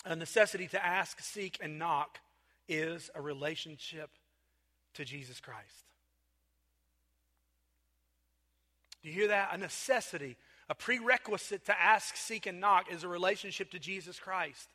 A 0.05 0.17
necessity 0.17 0.67
to 0.69 0.85
ask, 0.85 1.21
seek, 1.21 1.59
and 1.63 1.79
knock 1.79 2.19
is 2.69 3.11
a 3.15 3.23
relationship 3.23 4.11
to 4.95 5.05
Jesus 5.05 5.39
Christ. 5.39 5.92
Do 9.03 9.09
you 9.09 9.15
hear 9.15 9.29
that? 9.29 9.51
A 9.53 9.59
necessity, 9.59 10.37
A 10.69 10.75
prerequisite 10.75 11.67
to 11.67 11.79
ask, 11.79 12.17
seek, 12.17 12.47
and 12.47 12.61
knock 12.61 12.91
is 12.91 13.05
a 13.05 13.09
relationship 13.09 13.71
to 13.73 13.79
Jesus 13.79 14.19
Christ. 14.19 14.71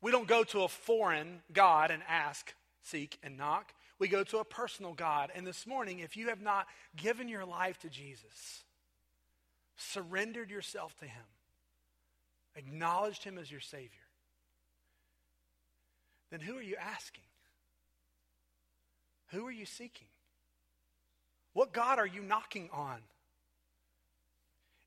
We 0.00 0.10
don't 0.10 0.26
go 0.26 0.44
to 0.44 0.62
a 0.62 0.68
foreign 0.68 1.42
God 1.52 1.90
and 1.90 2.02
ask, 2.08 2.54
seek, 2.82 3.18
and 3.22 3.36
knock. 3.36 3.72
We 3.98 4.08
go 4.08 4.24
to 4.24 4.38
a 4.38 4.44
personal 4.44 4.94
God. 4.94 5.30
And 5.34 5.46
this 5.46 5.66
morning, 5.66 6.00
if 6.00 6.16
you 6.16 6.28
have 6.28 6.40
not 6.40 6.66
given 6.96 7.28
your 7.28 7.44
life 7.44 7.78
to 7.80 7.88
Jesus, 7.88 8.64
surrendered 9.76 10.50
yourself 10.50 10.96
to 10.98 11.04
Him, 11.04 11.24
acknowledged 12.56 13.24
Him 13.24 13.38
as 13.38 13.50
your 13.50 13.60
Savior, 13.60 13.90
then 16.30 16.40
who 16.40 16.56
are 16.56 16.62
you 16.62 16.76
asking? 16.76 17.24
Who 19.28 19.46
are 19.46 19.52
you 19.52 19.66
seeking? 19.66 20.08
What 21.58 21.72
God 21.72 21.98
are 21.98 22.06
you 22.06 22.22
knocking 22.22 22.70
on? 22.72 22.98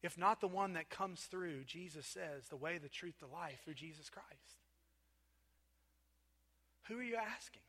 If 0.02 0.18
not 0.18 0.40
the 0.40 0.48
one 0.48 0.72
that 0.76 0.90
comes 0.90 1.24
through, 1.24 1.66
Jesus 1.66 2.08
says, 2.08 2.48
the 2.50 2.56
way, 2.56 2.78
the 2.78 2.88
truth, 2.88 3.16
the 3.20 3.28
life, 3.28 3.60
through 3.66 3.74
Jesus 3.74 4.10
Christ. 4.10 4.56
Who 6.84 6.98
are 6.98 7.04
you 7.04 7.18
asking? 7.18 7.64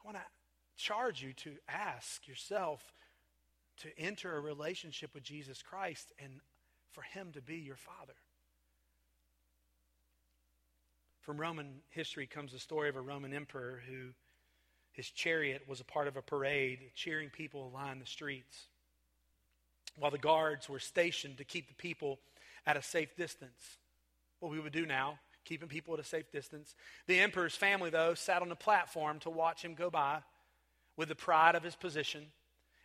I 0.00 0.06
want 0.06 0.16
to 0.16 0.22
charge 0.80 1.24
you 1.24 1.32
to 1.32 1.54
ask 1.68 2.28
yourself 2.28 2.84
to 3.78 3.88
enter 3.98 4.36
a 4.36 4.40
relationship 4.40 5.14
with 5.14 5.24
Jesus 5.24 5.60
Christ 5.60 6.12
and 6.22 6.34
for 6.92 7.02
Him 7.02 7.32
to 7.32 7.42
be 7.42 7.56
your 7.56 7.74
Father. 7.74 8.14
From 11.20 11.40
Roman 11.40 11.80
history 11.90 12.28
comes 12.28 12.52
the 12.52 12.60
story 12.60 12.88
of 12.88 12.94
a 12.94 13.00
Roman 13.00 13.34
emperor 13.34 13.82
who 13.90 14.10
his 14.98 15.10
chariot 15.10 15.62
was 15.68 15.78
a 15.78 15.84
part 15.84 16.08
of 16.08 16.16
a 16.16 16.22
parade, 16.22 16.80
cheering 16.96 17.30
people 17.30 17.70
line 17.72 18.00
the 18.00 18.04
streets, 18.04 18.66
while 19.96 20.10
the 20.10 20.18
guards 20.18 20.68
were 20.68 20.80
stationed 20.80 21.38
to 21.38 21.44
keep 21.44 21.68
the 21.68 21.74
people 21.74 22.18
at 22.66 22.76
a 22.76 22.82
safe 22.82 23.14
distance. 23.16 23.76
What 24.40 24.50
we 24.50 24.58
would 24.58 24.72
do 24.72 24.86
now, 24.86 25.20
keeping 25.44 25.68
people 25.68 25.94
at 25.94 26.00
a 26.00 26.04
safe 26.04 26.32
distance. 26.32 26.74
The 27.06 27.20
emperor's 27.20 27.54
family, 27.54 27.90
though, 27.90 28.14
sat 28.14 28.42
on 28.42 28.48
the 28.48 28.56
platform 28.56 29.20
to 29.20 29.30
watch 29.30 29.62
him 29.62 29.74
go 29.74 29.88
by 29.88 30.18
with 30.96 31.08
the 31.08 31.14
pride 31.14 31.54
of 31.54 31.62
his 31.62 31.76
position. 31.76 32.26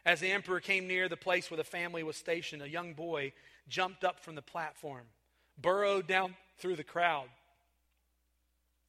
As 0.05 0.19
the 0.19 0.31
emperor 0.31 0.59
came 0.59 0.87
near 0.87 1.09
the 1.09 1.17
place 1.17 1.49
where 1.49 1.57
the 1.57 1.63
family 1.63 2.03
was 2.03 2.15
stationed, 2.15 2.61
a 2.61 2.69
young 2.69 2.93
boy 2.93 3.33
jumped 3.67 4.03
up 4.03 4.19
from 4.19 4.35
the 4.35 4.43
platform, 4.43 5.05
burrowed 5.59 6.05
down 6.05 6.35
through 6.59 6.75
the 6.75 6.83
crowd, 6.83 7.25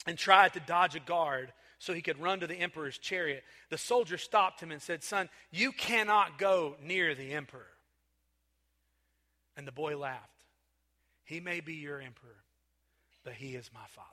and 0.06 0.18
tried 0.18 0.52
to 0.52 0.60
dodge 0.60 0.94
a 0.94 1.00
guard 1.00 1.54
so 1.78 1.92
he 1.92 2.02
could 2.02 2.20
run 2.20 2.40
to 2.40 2.46
the 2.46 2.54
emperor's 2.54 2.98
chariot. 2.98 3.44
The 3.70 3.78
soldier 3.78 4.18
stopped 4.18 4.60
him 4.60 4.70
and 4.70 4.80
said, 4.80 5.02
Son, 5.02 5.28
you 5.50 5.72
cannot 5.72 6.38
go 6.38 6.76
near 6.82 7.14
the 7.14 7.32
emperor. 7.32 7.66
And 9.56 9.66
the 9.66 9.72
boy 9.72 9.96
laughed. 9.96 10.30
He 11.24 11.40
may 11.40 11.60
be 11.60 11.74
your 11.74 12.00
emperor, 12.00 12.42
but 13.24 13.34
he 13.34 13.54
is 13.54 13.70
my 13.72 13.86
father. 13.88 14.08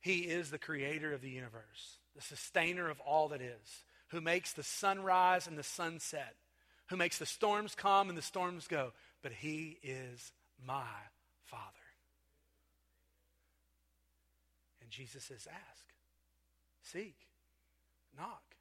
He 0.00 0.20
is 0.20 0.50
the 0.50 0.58
creator 0.58 1.12
of 1.12 1.20
the 1.20 1.30
universe, 1.30 1.98
the 2.14 2.22
sustainer 2.22 2.88
of 2.88 3.00
all 3.00 3.28
that 3.28 3.40
is, 3.40 3.84
who 4.08 4.20
makes 4.20 4.52
the 4.52 4.62
sunrise 4.62 5.46
and 5.46 5.58
the 5.58 5.62
sunset, 5.62 6.34
who 6.86 6.96
makes 6.96 7.18
the 7.18 7.26
storms 7.26 7.74
come 7.74 8.08
and 8.08 8.16
the 8.16 8.22
storms 8.22 8.68
go. 8.68 8.92
But 9.22 9.32
he 9.32 9.78
is 9.82 10.32
my 10.64 10.86
father. 11.44 11.77
And 14.88 14.92
Jesus 14.94 15.24
says, 15.24 15.46
Ask, 15.46 15.84
seek, 16.80 17.14
knock. 18.16 18.56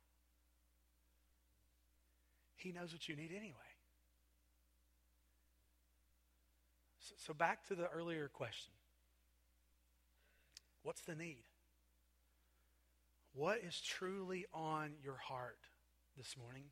He 2.58 2.74
knows 2.74 2.92
what 2.92 3.08
you 3.08 3.16
need 3.16 3.32
anyway. 3.32 3.54
So, 7.00 7.14
so, 7.18 7.34
back 7.34 7.66
to 7.70 7.76
the 7.76 7.88
earlier 7.88 8.28
question 8.28 8.74
What's 10.84 11.00
the 11.00 11.16
need? 11.16 11.46
What 13.34 13.60
is 13.66 13.80
truly 13.80 14.48
on 14.54 14.96
your 15.02 15.16
heart 15.16 15.60
this 16.18 16.36
morning? 16.38 16.66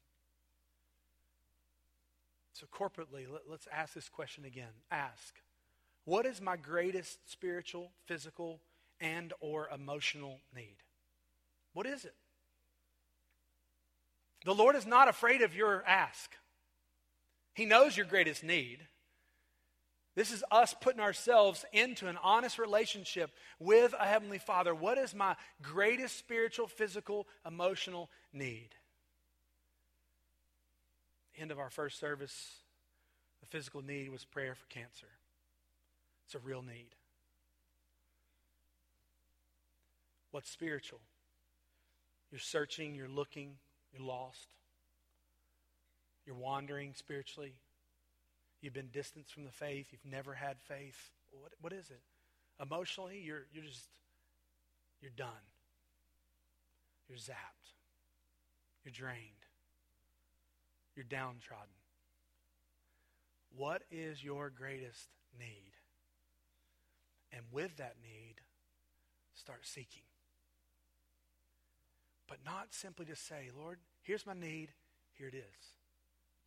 So, 2.51 2.65
corporately, 2.65 3.25
let, 3.31 3.43
let's 3.49 3.69
ask 3.71 3.93
this 3.93 4.09
question 4.09 4.43
again. 4.43 4.73
Ask, 4.91 5.35
what 6.03 6.25
is 6.25 6.41
my 6.41 6.57
greatest 6.57 7.31
spiritual, 7.31 7.91
physical, 8.05 8.59
and 8.99 9.33
or 9.39 9.69
emotional 9.73 10.39
need. 10.55 10.77
What 11.73 11.85
is 11.85 12.05
it? 12.05 12.15
The 14.45 14.55
Lord 14.55 14.75
is 14.75 14.85
not 14.85 15.07
afraid 15.07 15.41
of 15.41 15.55
your 15.55 15.83
ask. 15.85 16.31
He 17.53 17.65
knows 17.65 17.97
your 17.97 18.05
greatest 18.05 18.43
need. 18.43 18.79
This 20.13 20.31
is 20.31 20.43
us 20.49 20.73
putting 20.79 21.01
ourselves 21.01 21.65
into 21.73 22.07
an 22.07 22.17
honest 22.23 22.57
relationship 22.57 23.31
with 23.59 23.93
a 23.99 24.05
Heavenly 24.05 24.37
Father. 24.37 24.73
What 24.73 24.97
is 24.97 25.13
my 25.13 25.35
greatest 25.61 26.17
spiritual, 26.17 26.67
physical, 26.67 27.27
emotional 27.45 28.09
need? 28.31 28.69
End 31.37 31.51
of 31.51 31.59
our 31.59 31.69
first 31.69 31.99
service, 31.99 32.59
the 33.41 33.47
physical 33.47 33.81
need 33.81 34.09
was 34.09 34.23
prayer 34.23 34.55
for 34.55 34.65
cancer. 34.67 35.07
It's 36.25 36.35
a 36.35 36.39
real 36.39 36.61
need. 36.61 36.95
What's 40.35 40.51
spiritual? 40.51 40.99
You're 42.29 42.41
searching, 42.41 42.93
you're 42.93 43.07
looking, 43.07 43.51
you're 43.93 44.05
lost. 44.05 44.49
You're 46.25 46.35
wandering 46.35 46.91
spiritually. 46.93 47.53
You've 48.59 48.73
been 48.73 48.89
distanced 48.91 49.33
from 49.33 49.45
the 49.45 49.51
faith. 49.51 49.87
You've 49.91 50.11
never 50.11 50.33
had 50.33 50.57
faith. 50.59 51.09
What, 51.31 51.53
what 51.61 51.71
is 51.71 51.89
it? 51.89 52.01
Emotionally, 52.61 53.21
you're, 53.23 53.45
you're 53.53 53.63
just, 53.63 53.87
you're 55.01 55.13
done. 55.15 55.29
You're 57.07 57.17
zapped. 57.17 57.71
You're 58.83 58.91
drained. 58.91 59.45
You're 60.97 61.05
downtrodden. 61.05 61.69
What 63.55 63.83
is 63.89 64.21
your 64.21 64.49
greatest 64.49 65.07
need? 65.39 65.71
And 67.31 67.43
with 67.53 67.77
that 67.77 67.95
need, 68.03 68.41
start 69.33 69.61
seeking. 69.63 70.04
But 72.27 72.37
not 72.45 72.73
simply 72.73 73.05
to 73.05 73.15
say, 73.15 73.49
Lord, 73.57 73.79
here's 74.03 74.25
my 74.25 74.33
need, 74.33 74.69
here 75.13 75.27
it 75.27 75.35
is. 75.35 75.73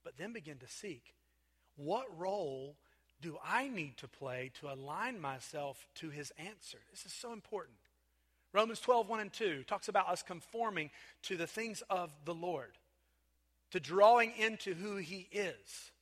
But 0.05 0.17
then 0.17 0.33
begin 0.33 0.59
to 0.59 0.69
seek 0.69 1.15
what 1.77 2.07
role 2.19 2.77
do 3.21 3.39
I 3.45 3.69
need 3.69 3.97
to 3.99 4.09
play 4.09 4.51
to 4.61 4.73
align 4.73 5.21
myself 5.21 5.87
to 5.97 6.11
his 6.11 6.33
answer? 6.39 6.79
This 6.91 7.07
is 7.07 7.13
so 7.13 7.33
important. 7.33 7.77
Romans 8.53 8.81
12, 8.81 9.09
1 9.09 9.21
and 9.21 9.33
2 9.33 9.65
talks 9.65 9.89
about 9.89 10.09
us 10.09 10.23
conforming 10.23 10.91
to 11.23 11.37
the 11.37 11.47
things 11.47 11.83
of 11.91 12.11
the 12.25 12.35
Lord, 12.35 12.79
to 13.71 13.81
drawing 13.81 14.33
into 14.37 14.75
who 14.75 14.97
he 14.97 15.29
is. 15.31 15.93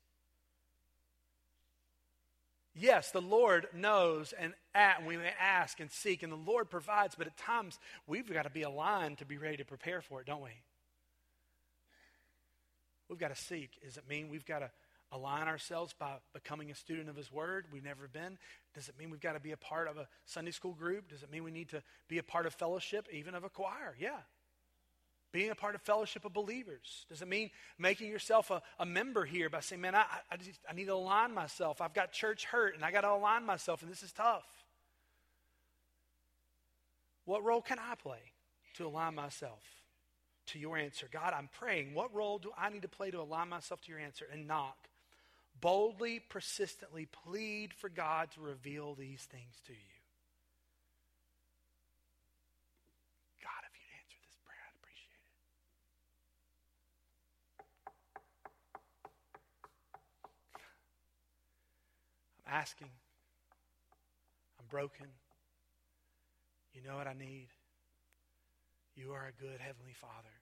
Yes, 2.79 3.11
the 3.11 3.23
Lord 3.23 3.69
knows 3.73 4.35
and 4.39 4.53
at, 4.75 5.05
we 5.07 5.17
may 5.17 5.33
ask 5.41 5.81
and 5.81 5.91
seek, 5.91 6.23
and 6.23 6.31
the 6.31 6.37
Lord 6.37 6.69
provides, 6.69 7.15
but 7.15 7.27
at 7.27 7.37
times 7.39 7.79
we've 8.07 8.31
got 8.31 8.43
to 8.43 8.51
be 8.51 8.63
aligned 8.63 9.19
to 9.19 9.25
be 9.25 9.39
ready 9.39 9.57
to 9.57 9.65
prepare 9.65 10.03
for 10.03 10.21
it, 10.21 10.27
don't 10.27 10.43
we? 10.43 10.51
We've 13.09 13.19
got 13.19 13.35
to 13.35 13.43
seek. 13.43 13.71
Does 13.83 13.97
it 13.97 14.05
mean 14.09 14.29
we've 14.29 14.45
got 14.45 14.59
to 14.59 14.71
align 15.11 15.49
ourselves 15.49 15.95
by 15.99 16.17
becoming 16.35 16.71
a 16.71 16.75
student 16.75 17.09
of 17.09 17.17
His 17.17 17.33
Word? 17.33 17.65
We've 17.73 17.85
never 17.85 18.09
been. 18.09 18.37
Does 18.75 18.91
it 18.91 18.99
mean 18.99 19.11
we've 19.11 19.21
got 19.21 19.33
to 19.33 19.41
be 19.41 19.53
a 19.53 19.57
part 19.57 19.89
of 19.89 19.97
a 19.97 20.07
Sunday 20.27 20.51
school 20.51 20.75
group? 20.75 21.09
Does 21.09 21.23
it 21.23 21.31
mean 21.31 21.45
we 21.45 21.51
need 21.51 21.71
to 21.71 21.83
be 22.09 22.19
a 22.19 22.23
part 22.23 22.45
of 22.45 22.53
fellowship, 22.53 23.09
even 23.11 23.35
of 23.35 23.43
a 23.43 23.49
choir? 23.49 23.95
Yeah. 23.99 24.19
Being 25.37 25.51
a 25.51 25.55
part 25.55 25.75
of 25.75 25.83
fellowship 25.83 26.25
of 26.25 26.33
believers. 26.33 27.05
Does 27.11 27.21
it 27.21 27.29
mean 27.29 27.51
making 27.79 28.09
yourself 28.09 28.51
a, 28.51 28.63
a 28.79 28.87
member 28.87 29.27
here 29.27 29.51
by 29.51 29.61
saying, 29.61 29.83
man, 29.83 29.95
I, 29.95 30.07
I, 30.33 30.39
just, 30.39 30.59
I 30.67 30.73
need 30.73 30.87
to 30.87 30.95
align 30.95 31.35
myself. 31.35 31.83
I've 31.83 31.93
got 31.93 32.11
church 32.11 32.47
hurt 32.47 32.75
and 32.75 32.83
I 32.83 32.91
got 32.91 33.03
to 33.03 33.11
align 33.11 33.45
myself 33.45 33.83
and 33.83 33.91
this 33.91 34.03
is 34.03 34.13
tough. 34.13 34.47
What 37.27 37.45
role 37.45 37.61
can 37.61 37.79
I 37.79 37.97
play 37.97 38.33
to 38.77 38.87
align 38.87 39.15
myself 39.15 39.61
to 40.47 40.59
your 40.59 40.79
answer? 40.79 41.07
God, 41.13 41.35
I'm 41.37 41.51
praying. 41.59 41.93
What 41.93 42.15
role 42.15 42.39
do 42.39 42.51
I 42.57 42.71
need 42.71 42.81
to 42.81 42.89
play 42.89 43.11
to 43.11 43.21
align 43.21 43.51
myself 43.51 43.83
to 43.83 43.93
your 43.93 44.01
answer? 44.01 44.25
And 44.33 44.49
knock. 44.49 44.89
Boldly, 45.61 46.23
persistently 46.31 47.09
plead 47.27 47.75
for 47.75 47.91
God 47.91 48.31
to 48.37 48.41
reveal 48.41 48.95
these 48.95 49.29
things 49.31 49.61
to 49.67 49.75
you. 49.75 49.96
Asking. 62.47 62.91
I'm 64.59 64.67
broken. 64.69 65.07
You 66.75 66.83
know 66.87 66.97
what 66.97 67.07
I 67.07 67.15
need. 67.15 67.49
You 68.95 69.13
are 69.13 69.27
a 69.27 69.43
good 69.43 69.61
Heavenly 69.61 69.95
Father. 69.95 70.33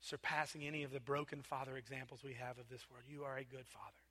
surpassing 0.00 0.66
any 0.66 0.82
of 0.82 0.92
the 0.92 1.00
broken 1.00 1.42
father 1.42 1.76
examples 1.76 2.20
we 2.24 2.34
have 2.34 2.58
of 2.58 2.68
this 2.70 2.88
world. 2.90 3.04
You 3.08 3.24
are 3.24 3.36
a 3.36 3.44
good 3.44 3.66
father. 3.66 4.04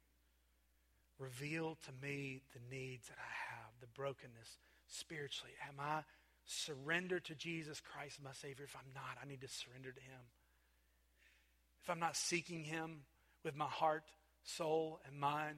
Reveal 1.17 1.77
to 1.85 1.91
me 2.01 2.41
the 2.53 2.75
needs 2.75 3.07
that 3.07 3.17
I 3.17 3.53
have, 3.53 3.71
the 3.81 3.87
brokenness 3.87 4.57
spiritually. 4.87 5.51
Am 5.67 5.75
I 5.79 6.03
surrendered 6.45 7.25
to 7.25 7.35
Jesus 7.35 7.81
Christ 7.81 8.19
my 8.23 8.31
Savior? 8.33 8.65
If 8.65 8.75
I'm 8.75 8.93
not, 8.93 9.17
I 9.21 9.27
need 9.27 9.41
to 9.41 9.47
surrender 9.49 9.91
to 9.91 9.99
Him. 9.99 10.21
If 11.83 11.89
I'm 11.89 11.99
not 11.99 12.15
seeking 12.15 12.63
Him 12.63 13.01
with 13.43 13.55
my 13.55 13.65
heart, 13.65 14.03
soul, 14.43 14.99
and 15.07 15.19
mind, 15.19 15.57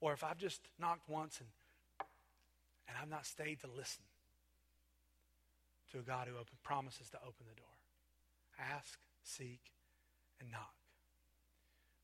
or 0.00 0.12
if 0.12 0.24
I've 0.24 0.38
just 0.38 0.60
knocked 0.78 1.08
once 1.08 1.40
and, 1.40 1.48
and 2.88 2.96
I've 3.00 3.08
not 3.08 3.26
stayed 3.26 3.60
to 3.60 3.66
listen 3.66 4.02
to 5.92 5.98
a 5.98 6.02
God 6.02 6.28
who 6.28 6.34
open, 6.34 6.56
promises 6.62 7.10
to 7.10 7.18
open 7.18 7.46
the 7.48 7.56
door. 7.56 7.66
Ask, 8.58 8.98
seek, 9.22 9.60
and 10.40 10.50
knock. 10.50 10.74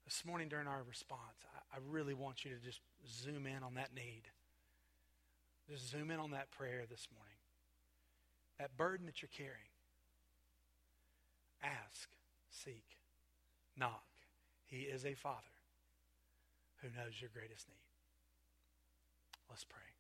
This 0.04 0.24
morning 0.24 0.48
during 0.48 0.66
our 0.66 0.82
response, 0.88 1.44
I, 1.72 1.76
I 1.76 1.80
really 1.88 2.14
want 2.14 2.44
you 2.44 2.50
to 2.52 2.64
just 2.64 2.80
zoom 3.08 3.46
in 3.46 3.62
on 3.62 3.74
that 3.74 3.94
need. 3.94 4.22
Just 5.70 5.90
zoom 5.90 6.10
in 6.10 6.20
on 6.20 6.30
that 6.30 6.50
prayer 6.50 6.84
this 6.88 7.08
morning. 7.12 7.34
That 8.58 8.76
burden 8.76 9.06
that 9.06 9.20
you're 9.20 9.28
carrying. 9.36 9.72
Ask, 11.62 12.08
seek, 12.50 12.84
knock. 13.76 14.04
He 14.66 14.82
is 14.82 15.04
a 15.04 15.14
father 15.14 15.42
who 16.82 16.88
knows 16.88 17.20
your 17.20 17.30
greatest 17.32 17.68
need. 17.68 17.85
Let's 19.48 19.64
pray. 19.64 19.95